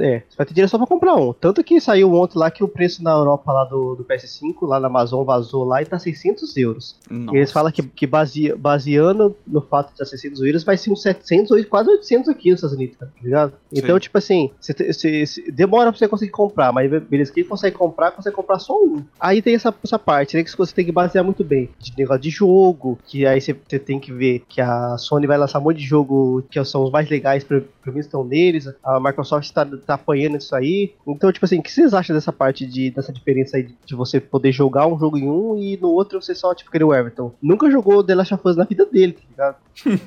[0.01, 1.33] É, você vai ter dinheiro só pra comprar um.
[1.33, 4.79] Tanto que saiu ontem lá que o preço na Europa lá do, do PS5, lá
[4.79, 6.95] na Amazon, vazou lá e tá 600 euros.
[7.09, 10.91] E eles falam que, que basea- baseando no fato de estar 600 euros, vai ser
[10.91, 13.53] uns 700 ou quase 800 aqui nos Estados Unidos, tá ligado?
[13.73, 13.99] Então, Sim.
[14.01, 17.75] tipo assim, você te- você- você- demora pra você conseguir comprar, mas beleza, quem consegue
[17.75, 19.03] comprar, consegue comprar só um.
[19.19, 21.69] Aí tem essa, essa parte, né, que você tem que basear muito bem.
[21.79, 25.37] De negócio de jogo, que aí você, você tem que ver que a Sony vai
[25.37, 28.67] lançar um monte de jogo que são os mais legais pra, pra mim estão neles,
[28.83, 30.93] a Microsoft tá, tá apanhando isso aí.
[31.07, 33.95] Então, tipo assim, o que vocês acham dessa parte de, dessa diferença aí de, de
[33.95, 36.93] você poder jogar um jogo em um e no outro você só, tipo, querer o
[36.93, 37.33] Everton?
[37.41, 39.55] Nunca jogou The Last of Us na vida dele, tá ligado?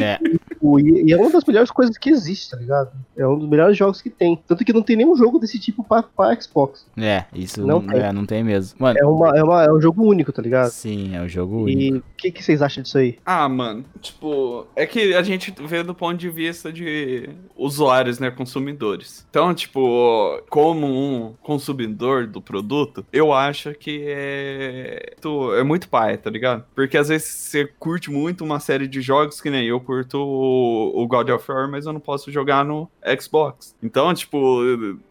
[0.00, 0.18] É,
[0.62, 2.90] E, e é uma das melhores coisas que existe, tá ligado?
[3.16, 4.40] É um dos melhores jogos que tem.
[4.46, 6.86] Tanto que não tem nenhum jogo desse tipo pra, pra Xbox.
[6.96, 8.00] é, isso Não não, tem.
[8.00, 8.76] é, não tem mesmo.
[8.80, 10.70] Mano, É, uma, é, uma, é um jogo único, tá ligado?
[10.70, 11.80] sim, é o jogo único.
[11.80, 13.18] E o que, que vocês acham disso aí?
[13.24, 18.30] Ah, mano, tipo, é que a gente vê do ponto de vista de usuários, né,
[18.30, 19.26] consumidores.
[19.30, 25.14] Então, tipo, como um consumidor do produto, eu acho que é,
[25.58, 26.64] é muito pai, tá ligado?
[26.74, 31.06] Porque às vezes você curte muito uma série de jogos que nem eu curto o,
[31.06, 32.88] God of War, mas eu não posso jogar no
[33.20, 33.74] Xbox.
[33.82, 34.60] Então, tipo,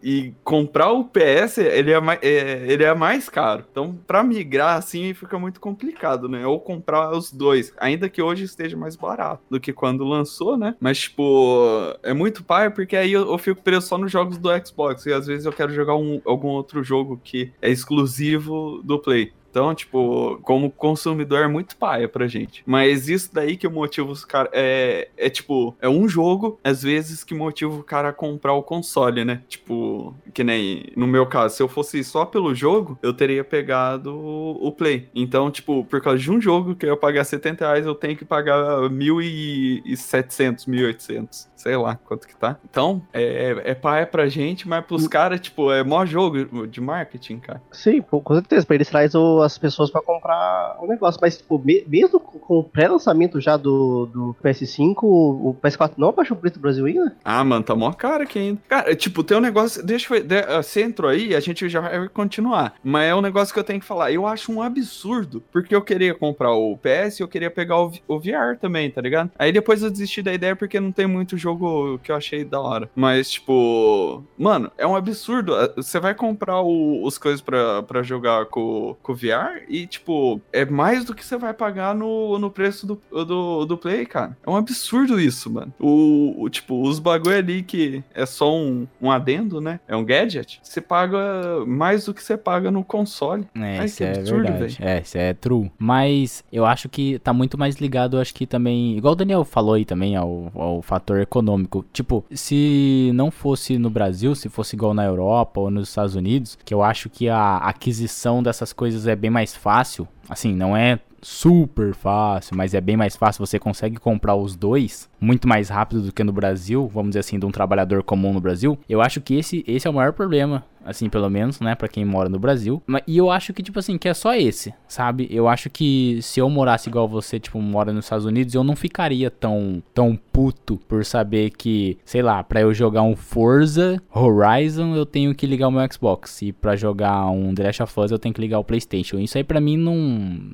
[0.03, 3.63] e comprar o PS, ele é, mai- é, ele é mais caro.
[3.71, 6.45] Então, pra migrar assim, fica muito complicado, né?
[6.45, 10.75] Ou comprar os dois, ainda que hoje esteja mais barato do que quando lançou, né?
[10.79, 14.49] Mas, tipo, é muito pai, porque aí eu, eu fico preso só nos jogos do
[14.65, 18.99] Xbox, e às vezes eu quero jogar um- algum outro jogo que é exclusivo do
[18.99, 19.31] Play.
[19.51, 22.63] Então, tipo, como consumidor é muito paia pra gente.
[22.65, 24.49] Mas isso daí que motiva os caras.
[24.53, 28.63] É, é tipo, é um jogo, às vezes, que motiva o cara a comprar o
[28.63, 29.41] console, né?
[29.49, 34.15] Tipo, que nem no meu caso, se eu fosse só pelo jogo, eu teria pegado
[34.17, 35.09] o Play.
[35.13, 38.23] Então, tipo, por causa de um jogo que eu pagar 70 reais, eu tenho que
[38.25, 41.47] pagar 1.700, 1.800.
[41.55, 42.57] Sei lá quanto que tá.
[42.69, 47.37] Então, é, é paia pra gente, mas pros caras, tipo, é mó jogo de marketing,
[47.39, 47.61] cara.
[47.71, 48.65] Sim, com certeza.
[48.65, 51.19] Pra eles traz o- as pessoas pra comprar o negócio.
[51.21, 56.35] Mas, tipo, me- mesmo com o pré-lançamento já do, do PS5, o PS4 não abaixou
[56.35, 57.15] o preço do Brasil ainda?
[57.23, 58.61] Ah, mano, tá mó cara aqui ainda.
[58.67, 59.85] Cara, tipo, tem um negócio.
[59.85, 62.73] Deixa eu ah, Você entrou aí, a gente já vai continuar.
[62.83, 64.11] Mas é um negócio que eu tenho que falar.
[64.11, 65.43] Eu acho um absurdo.
[65.51, 69.01] Porque eu queria comprar o PS e eu queria pegar o, o VR também, tá
[69.01, 69.31] ligado?
[69.37, 72.59] Aí depois eu desisti da ideia porque não tem muito jogo que eu achei da
[72.59, 72.89] hora.
[72.95, 74.23] Mas, tipo.
[74.37, 75.55] Mano, é um absurdo.
[75.55, 79.30] Ah, Você vai comprar o- os coisas pra jogar com, com o VR
[79.69, 83.77] e, tipo, é mais do que você vai pagar no, no preço do, do, do
[83.77, 84.37] Play, cara.
[84.45, 85.73] É um absurdo isso, mano.
[85.79, 89.79] O, o- tipo, os bagulho ali que é só um, um adendo, né?
[89.87, 90.59] É um gadget.
[90.63, 91.19] Você paga
[91.65, 93.45] mais do que você paga no console.
[93.55, 94.77] É, Ai, isso é absurdo, verdade.
[94.81, 95.71] É, isso é true.
[95.77, 99.73] Mas eu acho que tá muito mais ligado, acho que também, igual o Daniel falou
[99.75, 101.85] aí também, ao, ao fator econômico.
[101.93, 106.57] Tipo, se não fosse no Brasil, se fosse igual na Europa ou nos Estados Unidos,
[106.63, 110.07] que eu acho que a aquisição dessas coisas é bem mais fácil.
[110.27, 113.45] Assim, não é super fácil, mas é bem mais fácil.
[113.45, 117.39] Você consegue comprar os dois muito mais rápido do que no Brasil, vamos dizer assim,
[117.39, 118.77] de um trabalhador comum no Brasil.
[118.89, 122.03] Eu acho que esse, esse é o maior problema, assim, pelo menos, né, Pra quem
[122.05, 122.81] mora no Brasil.
[123.07, 125.27] E eu acho que, tipo assim, que é só esse, sabe?
[125.31, 128.75] Eu acho que se eu morasse igual você, tipo, mora nos Estados Unidos, eu não
[128.75, 134.95] ficaria tão, tão puto por saber que, sei lá, pra eu jogar um Forza Horizon,
[134.95, 136.41] eu tenho que ligar o meu Xbox.
[136.41, 139.19] E pra jogar um The Last of Us, eu tenho que ligar o PlayStation.
[139.19, 140.51] Isso aí pra mim não.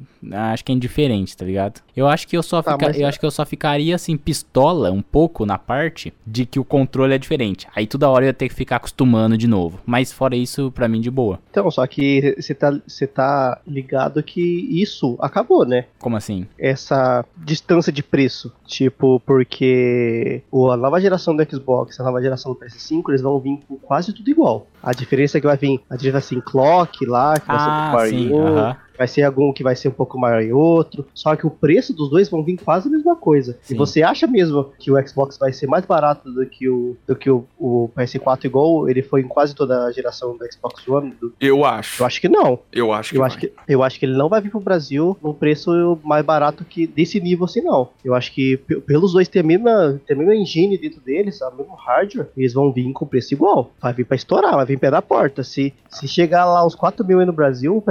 [0.51, 1.81] Acho que é indiferente, tá ligado?
[1.95, 4.17] Eu acho que eu só, Tá, fica- mas- eu acho que eu só ficaria assim,
[4.17, 7.67] pistola um pouco na parte de que o controle é diferente.
[7.75, 9.79] Aí toda hora eu ia ter que ficar acostumando de novo.
[9.85, 11.39] Mas fora isso, pra mim, de boa.
[11.51, 12.71] Então, só que você tá,
[13.13, 14.41] tá ligado que
[14.81, 15.85] isso acabou, né?
[15.99, 16.47] Como assim?
[16.57, 18.51] essa distância de preço.
[18.65, 20.41] Tipo, porque
[20.71, 24.11] a nova geração do Xbox, a nova geração do PS5, eles vão vir com quase
[24.13, 24.67] tudo igual.
[24.81, 27.89] A diferença é que vai vir, a diferença assim, clock lá, que vai ser Ah,
[27.89, 28.77] pro Power sim, um, aham.
[28.97, 31.05] Vai ser algum que vai ser um pouco maior e outro.
[31.13, 33.57] Só que o preço dos dois vão vir quase a mesma coisa.
[33.61, 33.75] Sim.
[33.75, 37.15] E você acha mesmo que o Xbox vai ser mais barato do que o, do
[37.15, 41.11] que o, o PS4 igual ele foi em quase toda a geração do Xbox One?
[41.19, 42.01] Do- Eu acho.
[42.01, 42.59] eu acho que não.
[42.71, 43.27] Eu acho que Eu vai.
[43.27, 46.65] acho que, eu acho que ele não vai vir pro Brasil num preço mais barato
[46.65, 47.89] que desse nível assim, não.
[48.03, 51.41] Eu acho que pe- pelos dois ter a mesma, ter a mesma engine dentro deles,
[51.41, 53.71] o mesmo hardware, eles vão vir com preço igual.
[53.81, 55.43] Vai vir pra estourar, vai vir pé da porta.
[55.43, 57.83] Se, se chegar lá os 4 mil aí no Brasil,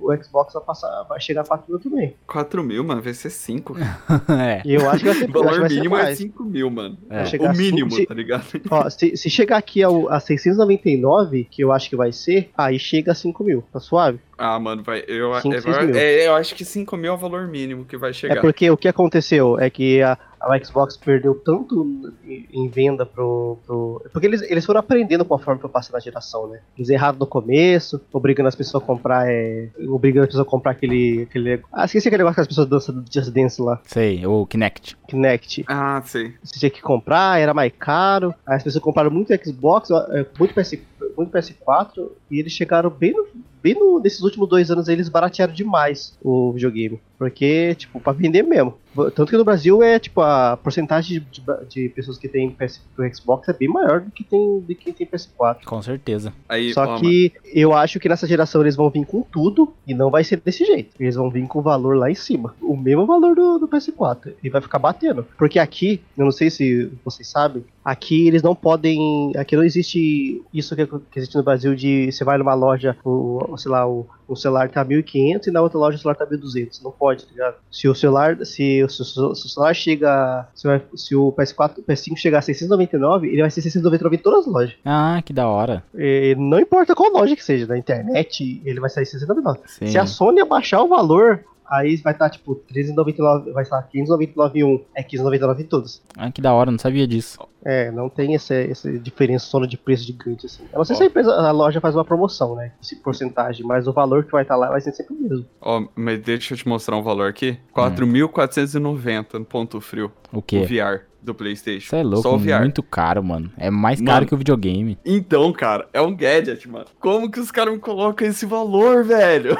[0.00, 2.14] o Xbox vai, passar, vai chegar a 4 mil também.
[2.26, 3.76] 4 mil, mano, vai ser 5.
[4.40, 4.62] é.
[4.64, 6.18] E eu acho que vai ser, O valor mínimo é mais.
[6.18, 6.98] 5 mil, mano.
[7.10, 7.22] É.
[7.42, 8.44] O a mínimo, cinco- se- tá ligado?
[8.70, 12.78] Ó, se, se chegar aqui ao, a 699, que eu acho que vai ser, aí
[12.78, 13.62] chega a 5 mil.
[13.72, 14.18] Tá suave?
[14.36, 15.04] Ah, mano, vai.
[15.06, 15.54] Eu, Cinco,
[15.96, 18.36] é, é, eu acho que 5 mil é o valor mínimo que vai chegar.
[18.36, 20.18] É porque o que aconteceu é que a,
[20.52, 25.70] a Xbox perdeu tanto em, venda pro, pro- Porque eles, eles foram aprendendo conforme foi
[25.70, 26.60] passando a geração, né?
[26.76, 29.28] Eles erraram no começo, obrigando as pessoas a comprar.
[29.28, 31.22] É, obrigando as pessoas a comprar aquele.
[31.22, 34.96] aquele ah, esqueci aquele negócio que as pessoas dançam Just Dance lá, Sei, o Kinect.
[35.08, 35.64] Kinect.
[35.68, 36.34] Ah, sei.
[36.42, 38.34] Você tinha que comprar, era mais caro.
[38.46, 40.78] Aí as pessoas compraram muito Xbox, é, muito, PS,
[41.16, 43.26] muito PS4, e eles chegaram bem no.
[43.62, 47.00] Bem no, nesses últimos dois anos aí, eles baratearam demais o videogame.
[47.18, 48.74] Porque, tipo, pra vender mesmo.
[49.14, 52.80] Tanto que no Brasil é, tipo, a porcentagem de, de- de pessoas que tem PS,
[52.94, 55.64] pro Xbox é bem maior do que tem de quem tem PS4.
[55.64, 56.32] Com certeza.
[56.48, 60.10] Aí, Só que eu acho que nessa geração eles vão vir com tudo e não
[60.10, 60.90] vai ser desse jeito.
[61.00, 62.54] Eles vão vir com o valor lá em cima.
[62.62, 64.32] O mesmo valor do, do PS4.
[64.42, 65.26] E vai ficar batendo.
[65.36, 69.32] Porque aqui, eu não sei se vocês sabem, aqui eles não podem.
[69.36, 73.44] Aqui não existe isso que, que existe no Brasil de você vai numa loja, o,
[73.52, 76.24] o- sei lá, o, o celular tá 1.500 e na outra loja o celular tá
[76.26, 76.80] 1.200.
[76.82, 77.56] Não pode, tá ligado?
[77.70, 81.78] Se o celular, se, o- se o- se o celular chega, se, se o PS4,
[81.78, 84.74] o PS5 chegar a 699, ele vai ser 699 em todas as lojas.
[84.84, 85.82] Ah, que da hora.
[85.94, 89.60] E não importa qual loja que seja, na internet, ele vai sair 699.
[89.66, 89.86] Sim.
[89.88, 94.64] Se a Sony abaixar o valor, aí vai estar tipo 13,99, vai estar 599 em
[94.64, 96.02] um, é 15,99 em todos.
[96.16, 97.38] Ah, que da hora, não sabia disso.
[97.66, 100.64] É, não tem essa, essa diferença só de preço gigante assim.
[100.70, 102.72] Eu não sei se a empresa, a loja faz uma promoção, né?
[102.82, 105.46] Esse porcentagem, mas o valor que vai estar lá vai ser sempre o mesmo.
[105.62, 107.56] Ó, mas deixa eu te mostrar um valor aqui.
[107.74, 110.12] 4.490 no ponto frio.
[110.32, 110.60] O O quê?
[110.64, 111.86] VR do PlayStation.
[111.86, 112.60] Isso é louco, Só o VR.
[112.60, 113.50] muito caro, mano.
[113.56, 114.10] É mais Mano.
[114.12, 114.98] caro que o videogame.
[115.04, 116.84] Então, cara, é um gadget, mano.
[117.00, 119.56] Como que os caras me colocam esse valor, velho?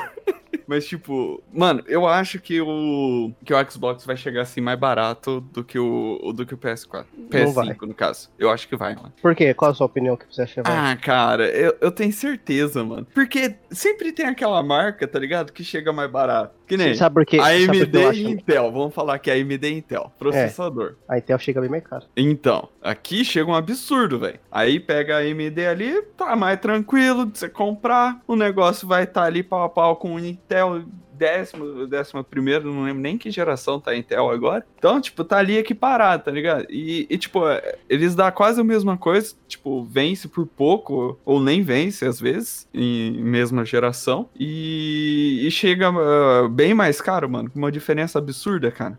[0.66, 5.40] Mas, tipo, mano, eu acho que o, que o Xbox vai chegar assim mais barato
[5.40, 7.04] do que o, do que o PS4.
[7.42, 7.68] Não vai.
[7.68, 8.30] PS5, no caso.
[8.38, 9.12] Eu acho que vai, mano.
[9.20, 9.52] Por quê?
[9.54, 10.62] Qual a sua opinião que você acha?
[10.62, 10.92] que vai?
[10.92, 13.06] Ah, cara, eu, eu tenho certeza, mano.
[13.14, 15.52] Porque sempre tem aquela marca, tá ligado?
[15.52, 16.54] Que chega mais barato.
[16.66, 17.38] Que nem sabe por quê?
[17.38, 18.30] AMD e?
[18.30, 18.72] Intel.
[18.72, 20.12] Vamos falar que é AMD e Intel.
[20.18, 20.94] Processador.
[21.08, 22.06] A Intel chega bem mais caro.
[22.16, 24.38] Então, aqui chega um absurdo, velho.
[24.50, 28.20] Aí pega a AMD ali, tá mais tranquilo de você comprar.
[28.26, 30.84] O negócio vai estar ali pau a pau com o Intel
[31.16, 34.66] décimo, décima primeiro, não lembro nem que geração tá a Intel agora.
[34.78, 36.66] Então, tipo, tá ali equiparado, tá ligado?
[36.68, 41.40] E, e, tipo, é, eles dão quase a mesma coisa, tipo, vence por pouco, ou
[41.40, 44.28] nem vence às vezes, em mesma geração.
[44.38, 48.98] E, e chega ah, bem mais caro, mano, com uma diferença absurda, cara.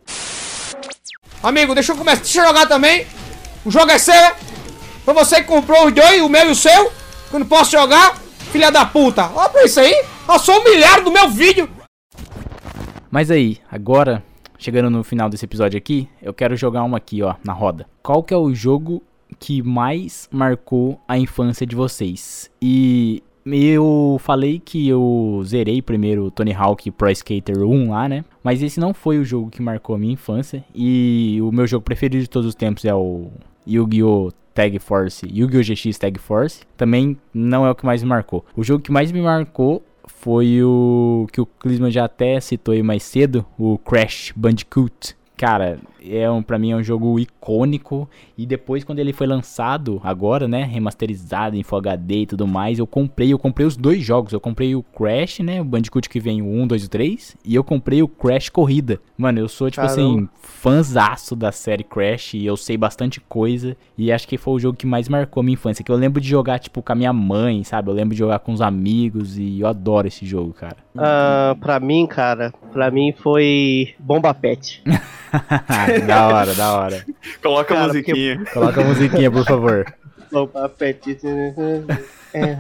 [1.44, 2.22] Amigo, deixa eu começar.
[2.22, 3.06] Deixa jogar também.
[3.64, 4.36] O jogo é seu?
[5.04, 6.92] Foi você que comprou os dois, o meu e o seu.
[7.30, 8.18] Que eu não posso jogar.
[8.52, 9.30] Filha da puta.
[9.36, 10.06] Olha pra isso aí.
[10.28, 11.70] Eu sou humilhado do meu vídeo.
[13.16, 14.22] Mas aí, agora,
[14.58, 17.88] chegando no final desse episódio aqui, eu quero jogar uma aqui, ó, na roda.
[18.04, 19.02] Qual que é o jogo
[19.40, 22.52] que mais marcou a infância de vocês?
[22.62, 28.26] E eu falei que eu zerei primeiro Tony Hawk Pro Skater 1 lá, né?
[28.44, 30.66] Mas esse não foi o jogo que marcou a minha infância.
[30.76, 33.30] E o meu jogo preferido de todos os tempos é o
[33.66, 34.34] Yu-Gi-Oh!
[34.54, 35.62] Tag Force, Yu-Gi-Oh!
[35.62, 36.64] GX Tag Force.
[36.76, 38.46] Também não é o que mais me marcou.
[38.58, 39.82] O jogo que mais me marcou
[40.26, 45.16] foi o que o Clisman já até citou aí mais cedo, o Crash Bandicoot.
[45.38, 45.78] Cara,
[46.10, 48.10] é um, pra mim é um jogo icônico.
[48.38, 50.64] E depois, quando ele foi lançado, agora, né?
[50.64, 53.32] Remasterizado em Full HD e tudo mais, eu comprei.
[53.32, 54.34] Eu comprei os dois jogos.
[54.34, 55.62] Eu comprei o Crash, né?
[55.62, 57.38] O Bandicoot que vem o 1, 2 e 3.
[57.44, 59.00] E eu comprei o Crash Corrida.
[59.18, 60.30] Mano, eu sou, tipo assim, Caramba.
[60.42, 62.34] fãzaço da série Crash.
[62.34, 63.78] E eu sei bastante coisa.
[63.98, 65.84] E acho que foi o jogo que mais marcou a minha infância.
[65.84, 67.90] Que eu lembro de jogar, tipo, com a minha mãe, sabe?
[67.90, 69.38] Eu lembro de jogar com os amigos.
[69.38, 70.78] E eu adoro esse jogo, cara.
[70.98, 74.82] Ah, pra mim, cara, pra mim foi Bomba Pet.
[76.08, 77.06] da hora, da hora.
[77.42, 78.46] Coloca a Cara, musiquinha.
[78.54, 79.86] Coloca a musiquinha, por favor.
[80.32, 81.18] Bomba Pet.
[82.34, 82.58] É,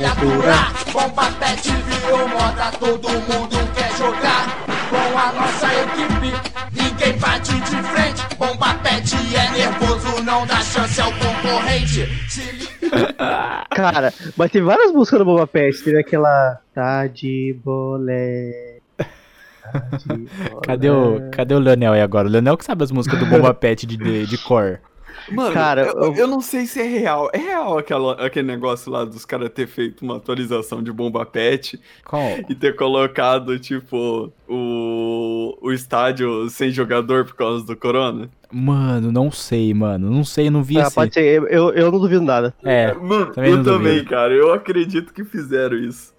[0.00, 6.32] é Aturar, bomba pet virou moda, todo mundo quer jogar com a nossa equipe.
[6.72, 12.08] Ninguém bate de frente, bomba pet é nervoso, não dá chance ao concorrente.
[13.70, 15.82] Cara, mas tem várias músicas do Bomba Pet.
[15.82, 16.60] Teve aquela.
[16.74, 18.77] Tá de bolé.
[20.62, 22.28] Cadê o, cadê o Leonel aí agora?
[22.28, 24.80] O Leonel que sabe as músicas do Bomba Pet de, de, de cor.
[25.30, 27.28] Mano, Cara, eu, eu- eu não sei se é real.
[27.34, 31.78] É real aquela, aquele negócio lá dos caras ter feito uma atualização de bomba pet
[32.04, 32.22] Qual?
[32.48, 38.30] e ter colocado, tipo, o, o estádio sem jogador por causa do corona?
[38.50, 40.10] Mano, não sei, mano.
[40.10, 40.94] Não sei, não vi Ah, esse.
[40.94, 42.54] pode ser, eu, eu, não duvido nada.
[42.64, 44.08] É, Mano, Também eu também, duvido.
[44.10, 44.32] cara.
[44.32, 46.14] Eu acredito que fizeram isso.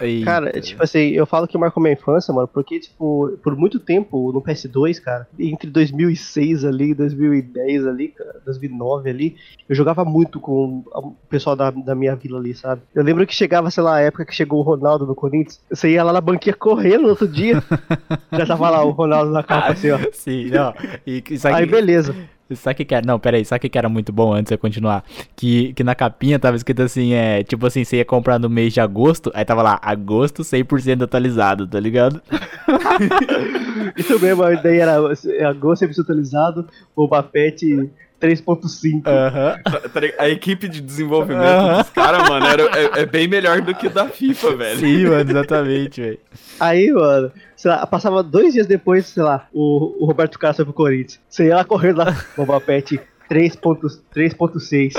[0.00, 0.24] eita.
[0.24, 4.32] Cara, tipo assim, eu falo que marcou minha infância, mano, porque, tipo, por muito tempo
[4.32, 9.36] no PS2, cara, entre 2006 ali, 2010 ali, cara, 2009 ali,
[9.68, 12.82] eu jogava muito com o pessoal da, da minha vila ali, sabe?
[12.94, 15.90] Eu lembro que chegava, sei lá, a época que chegou o Ronaldo no Corinthians, você
[15.90, 17.62] ia lá na banquinha correndo no outro dia,
[18.32, 19.98] já tava lá o Ronaldo na capa, assim, ó.
[20.12, 20.74] Sim, não.
[21.06, 22.14] E, e sabe, Aí, beleza.
[22.54, 23.06] sabe o que era?
[23.06, 25.04] Não, peraí, sabe que era muito bom antes de você continuar?
[25.36, 28.72] Que, que na capinha tava escrito assim, é, tipo assim, você ia comprar no mês
[28.72, 32.20] de agosto, aí tava lá, agosto 100% atualizado, tá ligado?
[33.96, 37.90] Isso mesmo, a ideia era agosto atualizado, o Bapete
[38.20, 39.02] 3.5.
[39.06, 39.58] Aham.
[39.92, 40.20] Tá ligado?
[40.20, 41.78] A equipe de desenvolvimento Aham.
[41.78, 44.78] dos caras, mano, era, é, é bem melhor do que da FIFA, velho.
[44.80, 46.18] Sim, mano, exatamente, velho.
[46.58, 50.64] Aí, mano, sei lá, passava dois dias depois, sei lá, o, o Roberto Carlos foi
[50.64, 51.20] pro Corinthians.
[51.28, 53.00] Você ia lá correndo lá, Boba Pet
[53.30, 54.92] 3.6.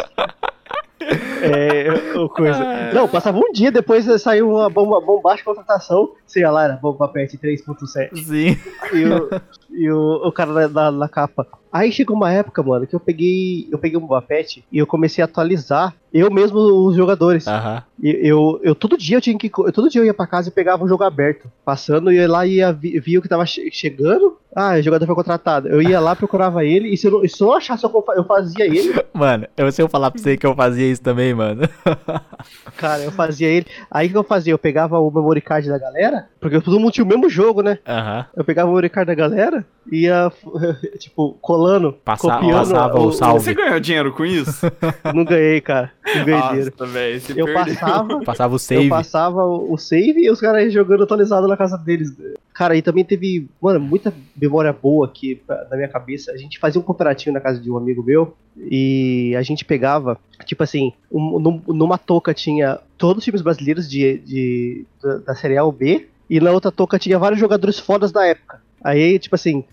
[1.42, 2.92] É, o coisa.
[2.94, 6.12] Não, passava um dia depois saiu uma bomba, bombástica contratação.
[6.36, 8.24] Ia lá, era Boba Pet 3.7.
[8.24, 8.58] Sim.
[8.94, 9.30] E o,
[9.72, 11.48] e o, o cara na, na, na capa.
[11.72, 13.68] Aí chegou uma época, mano, que eu peguei.
[13.72, 17.48] Eu peguei um Boba Pet e eu comecei a atualizar eu mesmo os jogadores.
[17.48, 17.84] Aham.
[18.04, 20.52] Eu, eu todo dia eu tinha que eu, todo dia eu ia pra casa e
[20.52, 23.46] pegava um jogo aberto, passando e ia lá e ia vi- via o que tava
[23.46, 24.38] che- chegando.
[24.56, 25.68] Ah, o jogador foi contratado.
[25.70, 28.24] Eu ia lá procurava ele e se eu não, se eu não achasse eu, eu
[28.26, 31.62] fazia ele, Mano, eu, se eu falar pra você que eu fazia isso também, mano.
[32.76, 33.66] cara, eu fazia ele.
[33.90, 34.52] Aí o que eu fazia?
[34.54, 37.80] Eu pegava o memory card da galera, porque todo mundo tinha o mesmo jogo, né?
[37.88, 38.26] Aham.
[38.36, 40.32] Eu pegava o memory card da galera e ia
[41.00, 42.54] tipo colando, Passa- copiando.
[42.72, 43.40] passava o salve.
[43.44, 44.66] Você ganhou dinheiro com isso?
[45.14, 45.92] Não ganhei, cara.
[46.16, 46.74] Não ganhei dinheiro.
[46.78, 47.76] Nossa, você Eu perdeu.
[47.76, 47.91] passava,
[48.26, 48.90] Passava o Eu save.
[48.90, 52.12] passava o o save e os caras jogando atualizado na casa deles.
[52.54, 56.32] Cara, e também teve, mano, muita memória boa aqui na minha cabeça.
[56.32, 60.18] A gente fazia um cooperativo na casa de um amigo meu e a gente pegava,
[60.46, 65.36] tipo assim, um- num- numa touca tinha todos os times brasileiros de, de- da, da
[65.36, 68.62] Série A ou B e na outra touca tinha vários jogadores fodas da época.
[68.84, 69.64] Aí, tipo assim,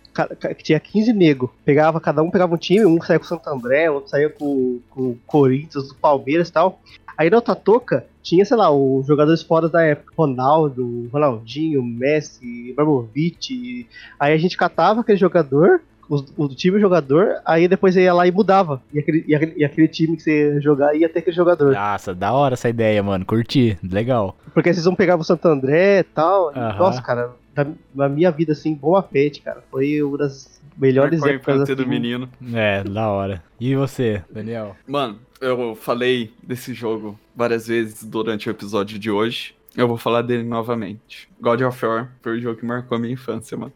[0.63, 1.53] tinha 15 nego.
[1.65, 4.81] Pegava, cada um pegava um time, um saía com o Santo André, outro saía com,
[4.91, 6.81] com o Corinthians, o Palmeiras e tal.
[7.19, 10.13] Aí na outra touca tinha, sei lá, os jogadores fora da época.
[10.17, 13.87] Ronaldo, Ronaldinho, Messi, Ibrahimovic.
[14.21, 18.27] Aí a gente catava aquele jogador, os- o, time o jogador, aí depois ia lá
[18.27, 18.81] e mudava.
[18.93, 21.73] E aquele, e aquele, e aquele time que você ia jogar ia ter aquele jogador.
[21.75, 23.25] Nossa, da hora essa ideia, mano.
[23.27, 23.77] Curti.
[23.83, 24.37] Legal.
[24.55, 26.51] Porque vocês vão pegar o Santo André e tal.
[26.51, 26.79] Aham.
[26.79, 29.63] Nossa, cara, na, na minha vida, assim, bom pet, cara.
[29.71, 32.29] Foi uma das melhores Marcou a épocas infância assim, do menino.
[32.55, 33.43] É, da hora.
[33.61, 34.77] E você, Daniel?
[34.87, 39.57] Mano, eu falei desse jogo várias vezes durante o episódio de hoje.
[39.77, 41.29] Eu vou falar dele novamente.
[41.41, 43.73] God of War foi o jogo que marcou a minha infância, mano.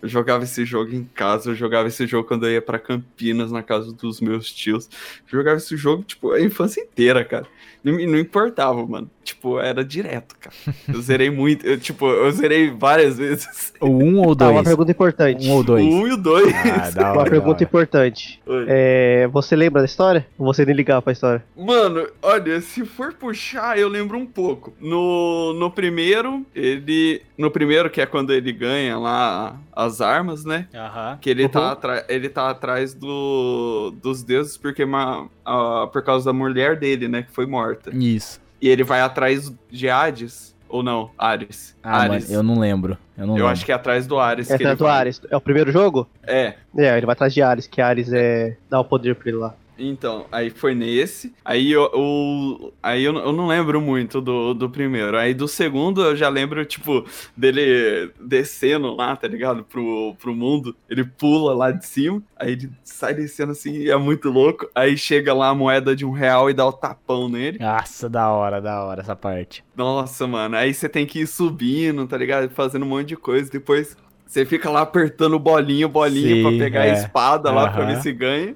[0.00, 3.50] Eu jogava esse jogo em casa, eu jogava esse jogo quando eu ia pra Campinas,
[3.50, 4.88] na casa dos meus tios.
[5.24, 7.46] Eu jogava esse jogo, tipo, a infância inteira, cara.
[7.82, 9.10] Não, não importava, mano.
[9.22, 10.54] Tipo, era direto, cara.
[10.88, 13.72] Eu zerei muito, eu, tipo, eu zerei várias vezes.
[13.78, 15.46] O um ou Tá, uma pergunta importante.
[15.48, 15.84] Um ou dois?
[15.84, 16.54] O 1 e o 2.
[16.96, 17.12] Ah.
[17.12, 18.40] Uma pergunta importante.
[18.66, 20.26] É, você lembra da história?
[20.38, 21.44] Ou você nem ligava pra história?
[21.56, 24.72] Mano, olha, se for puxar, eu lembro um pouco.
[24.80, 27.22] No, no primeiro, ele.
[27.36, 30.66] No primeiro, que é quando ele ganha lá as armas, né?
[30.74, 31.18] Aham.
[31.20, 31.48] Que ele, Uhum.
[31.50, 36.76] tá, atra- ele tá atrás do, dos deuses porque ma- ah, por causa da mulher
[36.78, 37.22] dele, né?
[37.22, 37.90] Que foi morta.
[37.94, 38.40] Isso.
[38.60, 40.50] E ele vai atrás de Hades.
[40.68, 41.10] Ou não?
[41.18, 41.76] Ares.
[41.82, 42.28] Ah, Ares.
[42.28, 42.96] mano, eu não lembro.
[43.18, 43.48] Eu não Eu lembro.
[43.50, 44.48] acho que é atrás do Ares.
[44.48, 44.98] É que ele atrás do vai.
[44.98, 45.20] Ares.
[45.28, 46.08] É o primeiro jogo?
[46.22, 46.54] É.
[46.76, 48.56] É, ele vai atrás de Ares, que Ares é.
[48.68, 49.54] dá o poder pra ele lá.
[49.82, 51.32] Então, aí foi nesse.
[51.44, 55.16] Aí eu, o- aí eu, não- eu não lembro muito do, do primeiro.
[55.16, 57.04] Aí do segundo eu já lembro, tipo,
[57.36, 59.64] dele descendo lá, tá ligado?
[59.64, 60.76] Pro, pro mundo.
[60.88, 62.22] Ele pula lá de cima.
[62.36, 64.68] Aí ele sai descendo assim e é muito louco.
[64.74, 67.58] Aí chega lá a moeda de um real e dá o tapão nele.
[67.58, 69.64] Nossa, da hora, da hora essa parte.
[69.74, 70.56] Nossa, mano.
[70.56, 72.50] Aí você tem que ir subindo, tá ligado?
[72.50, 73.50] Fazendo um monte de coisa.
[73.50, 73.96] Depois.
[74.30, 76.90] Você fica lá apertando bolinho, bolinho Sim, pra pegar é.
[76.90, 77.94] a espada lá pra Aham.
[77.96, 78.54] ver se ganha.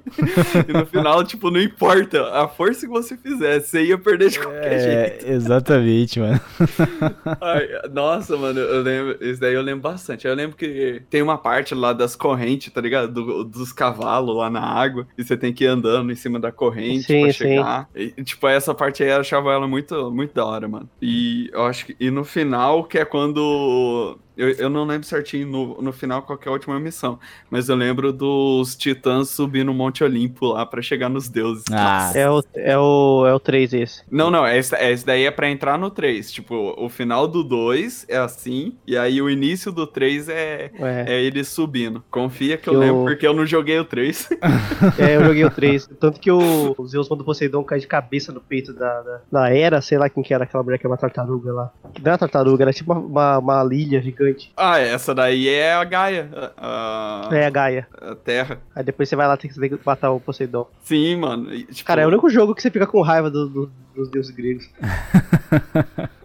[0.68, 4.38] e no final, tipo, não importa a força que você fizesse, você ia perder de
[4.38, 5.26] qualquer jeito.
[5.26, 6.40] É, exatamente, mano.
[7.40, 9.18] Ai, nossa, mano, eu lembro.
[9.20, 10.28] Isso daí eu lembro bastante.
[10.28, 13.12] Eu lembro que tem uma parte lá das correntes, tá ligado?
[13.12, 15.08] Do- dos cavalos lá na água.
[15.18, 17.38] E você tem que ir andando em cima da corrente Sim, pra sim.
[17.38, 17.88] chegar.
[17.96, 20.88] E, tipo, essa parte aí eu achava ela muito, muito da hora, mano.
[21.02, 21.96] E eu acho que.
[21.98, 26.36] E no final, que é quando Eu, eu não lembro certinho no, no final qual
[26.38, 27.18] que é a última missão,
[27.50, 31.64] mas eu lembro dos titãs subindo o Monte Olimpo lá pra chegar nos deuses.
[31.70, 34.02] Ah, É o, é o, é o 3 esse.
[34.10, 36.32] Não, não, esse, esse daí é pra entrar no 3.
[36.32, 41.04] Tipo, o final do 2 é assim, e aí o início do 3 é, É.
[41.14, 42.02] é ele subindo.
[42.10, 44.28] Confia que eu Eu- lembro, porque eu não joguei o 3.
[44.98, 45.88] É, eu joguei o 3.
[46.00, 49.20] Tanto que o, o Zeus manda o Poseidon cair de cabeça no peito da, da,
[49.30, 51.72] da Era, sei lá quem que era aquela mulher que é uma tartaruga lá.
[51.92, 54.23] Que não era tartaruga, era tipo uma, uma, uma lilha gigante.
[54.56, 57.86] Ah, essa daí é a Gaia, a, É a Gaia.
[58.00, 58.58] a Terra.
[58.74, 60.66] Aí depois você vai lá tem que matar o Poseidon.
[60.82, 61.52] Sim, mano.
[61.52, 64.08] e, tipo, Cara, é o único jogo que você fica com raiva do- do- dos
[64.10, 64.68] deuses gregos.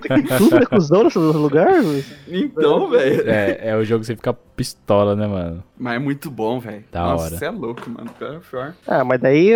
[0.00, 1.68] Tem tudo é cuzão nesse lugar?
[2.26, 3.28] Então, velho.
[3.28, 5.62] é, é o jogo que você fica pistola, né, mano?
[5.78, 6.84] Mas é muito bom, velho.
[6.90, 7.36] Da Nossa, hora.
[7.36, 8.10] você é louco, mano.
[8.18, 8.74] Pior, pior.
[8.86, 9.52] Ah, mas daí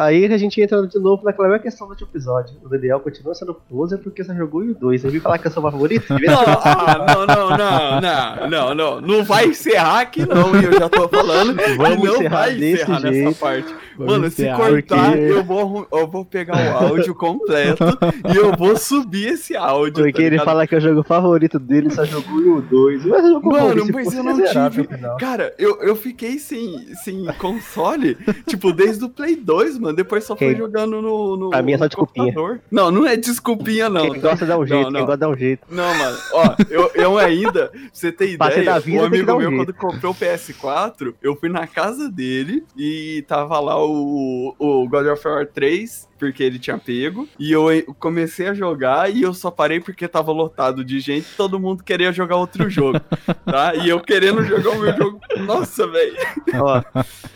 [0.00, 2.56] aí a gente entra de novo naquela mesma questão do último episódio.
[2.62, 5.00] O Daniel continua sendo poser porque você jogou o 2.
[5.00, 6.06] Você viu falar que eu sou o favorito?
[6.26, 9.00] Não, ah, não, não, não, não, não, não.
[9.00, 10.54] Não vai encerrar aqui, não.
[10.60, 11.54] E eu já tô falando.
[11.76, 13.38] Vamos não encerrar vai desse encerrar nessa jeito.
[13.38, 13.74] parte.
[13.98, 17.84] Mano, se cortar, porque- eu, vou, eu vou pegar o áudio completo
[18.32, 20.04] e eu vou subir esse áudio.
[20.04, 23.04] Porque tá ele fala que é o jogo favorito dele, só jogou o 2.
[23.06, 24.36] Mas eu jogo Mano, mas eu não
[24.70, 24.88] tive.
[25.18, 28.16] Cara, eu, eu fiquei sem, sem console,
[28.46, 29.96] tipo, desde o Play 2, mano.
[29.96, 31.36] Depois só foi Quem- jogando no.
[31.36, 32.26] no A minha é só desculpinha.
[32.26, 32.60] computador.
[32.70, 34.10] Não, não é desculpinha, não.
[34.10, 34.30] Quem tá?
[34.30, 35.06] gosta dá um jeito, Não, quem não.
[35.06, 35.66] gosta dá um jeito.
[35.70, 39.38] Não, mano, ó, eu, eu ainda, pra você ter ideia, da vida, dar amigo um
[39.38, 39.74] meu, jeito.
[39.74, 45.06] quando comprou o PS4, eu fui na casa dele e tava lá o, o God
[45.06, 47.66] of War 3, porque ele tinha pego, e eu
[47.98, 52.12] comecei a jogar e eu só parei porque tava lotado de gente, todo mundo queria
[52.12, 53.00] jogar outro jogo,
[53.44, 53.74] tá?
[53.74, 56.16] E eu querendo jogar o meu jogo, nossa, velho,
[56.54, 56.82] Ó,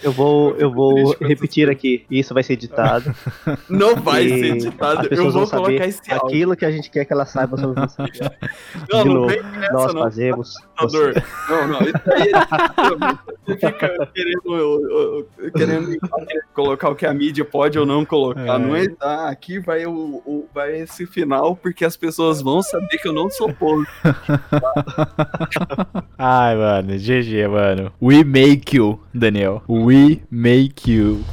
[0.02, 2.04] eu vou, eu vou repetir aqui.
[2.10, 3.14] Isso vai ser editado.
[3.68, 6.26] não vai ser editado, eu vou colocar esse áudio.
[6.26, 8.00] aquilo que a gente quer que ela saiba sobre você.
[8.90, 10.02] Não, não vem com essa, nós não.
[10.02, 10.54] fazemos.
[11.48, 12.30] Não, não, isso aí
[13.46, 15.98] você fica querendo, querendo
[16.54, 18.54] colocar o que a mídia pode ou não colocar.
[18.54, 18.58] É.
[18.58, 22.98] Não é, ah, aqui vai, o, o- vai esse final, porque as pessoas vão saber
[22.98, 23.84] que eu não sou povo.
[26.18, 27.92] Ai, mano, GG, mano.
[28.00, 29.62] We make you, Daniel.
[29.68, 31.24] We make you.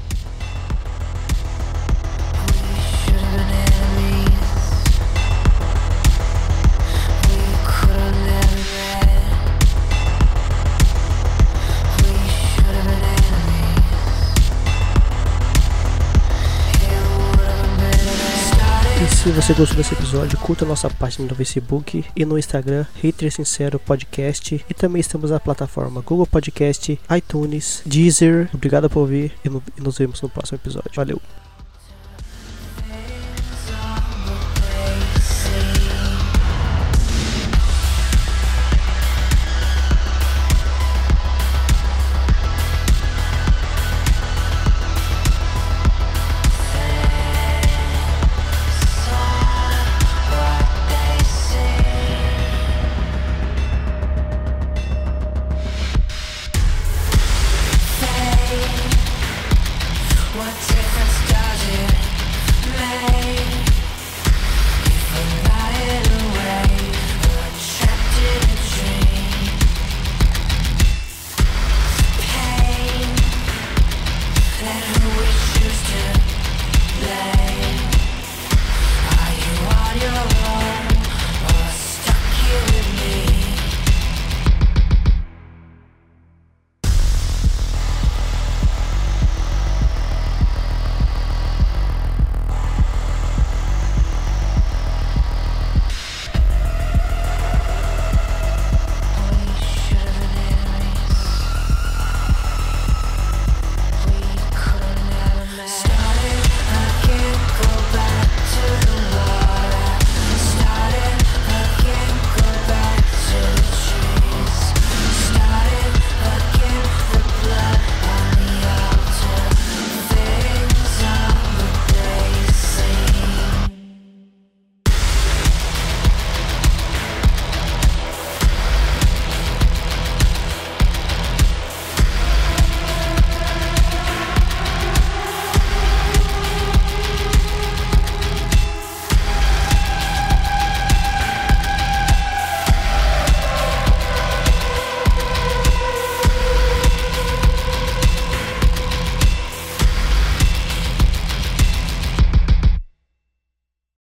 [19.27, 23.77] Se você gostou desse episódio, curta nossa página no Facebook e no Instagram, Hater Sincero
[23.77, 24.63] Podcast.
[24.69, 28.49] E também estamos na plataforma Google Podcast, iTunes, Deezer.
[28.53, 30.91] Obrigado por ouvir e nos vemos no próximo episódio.
[30.95, 31.46] Valeu!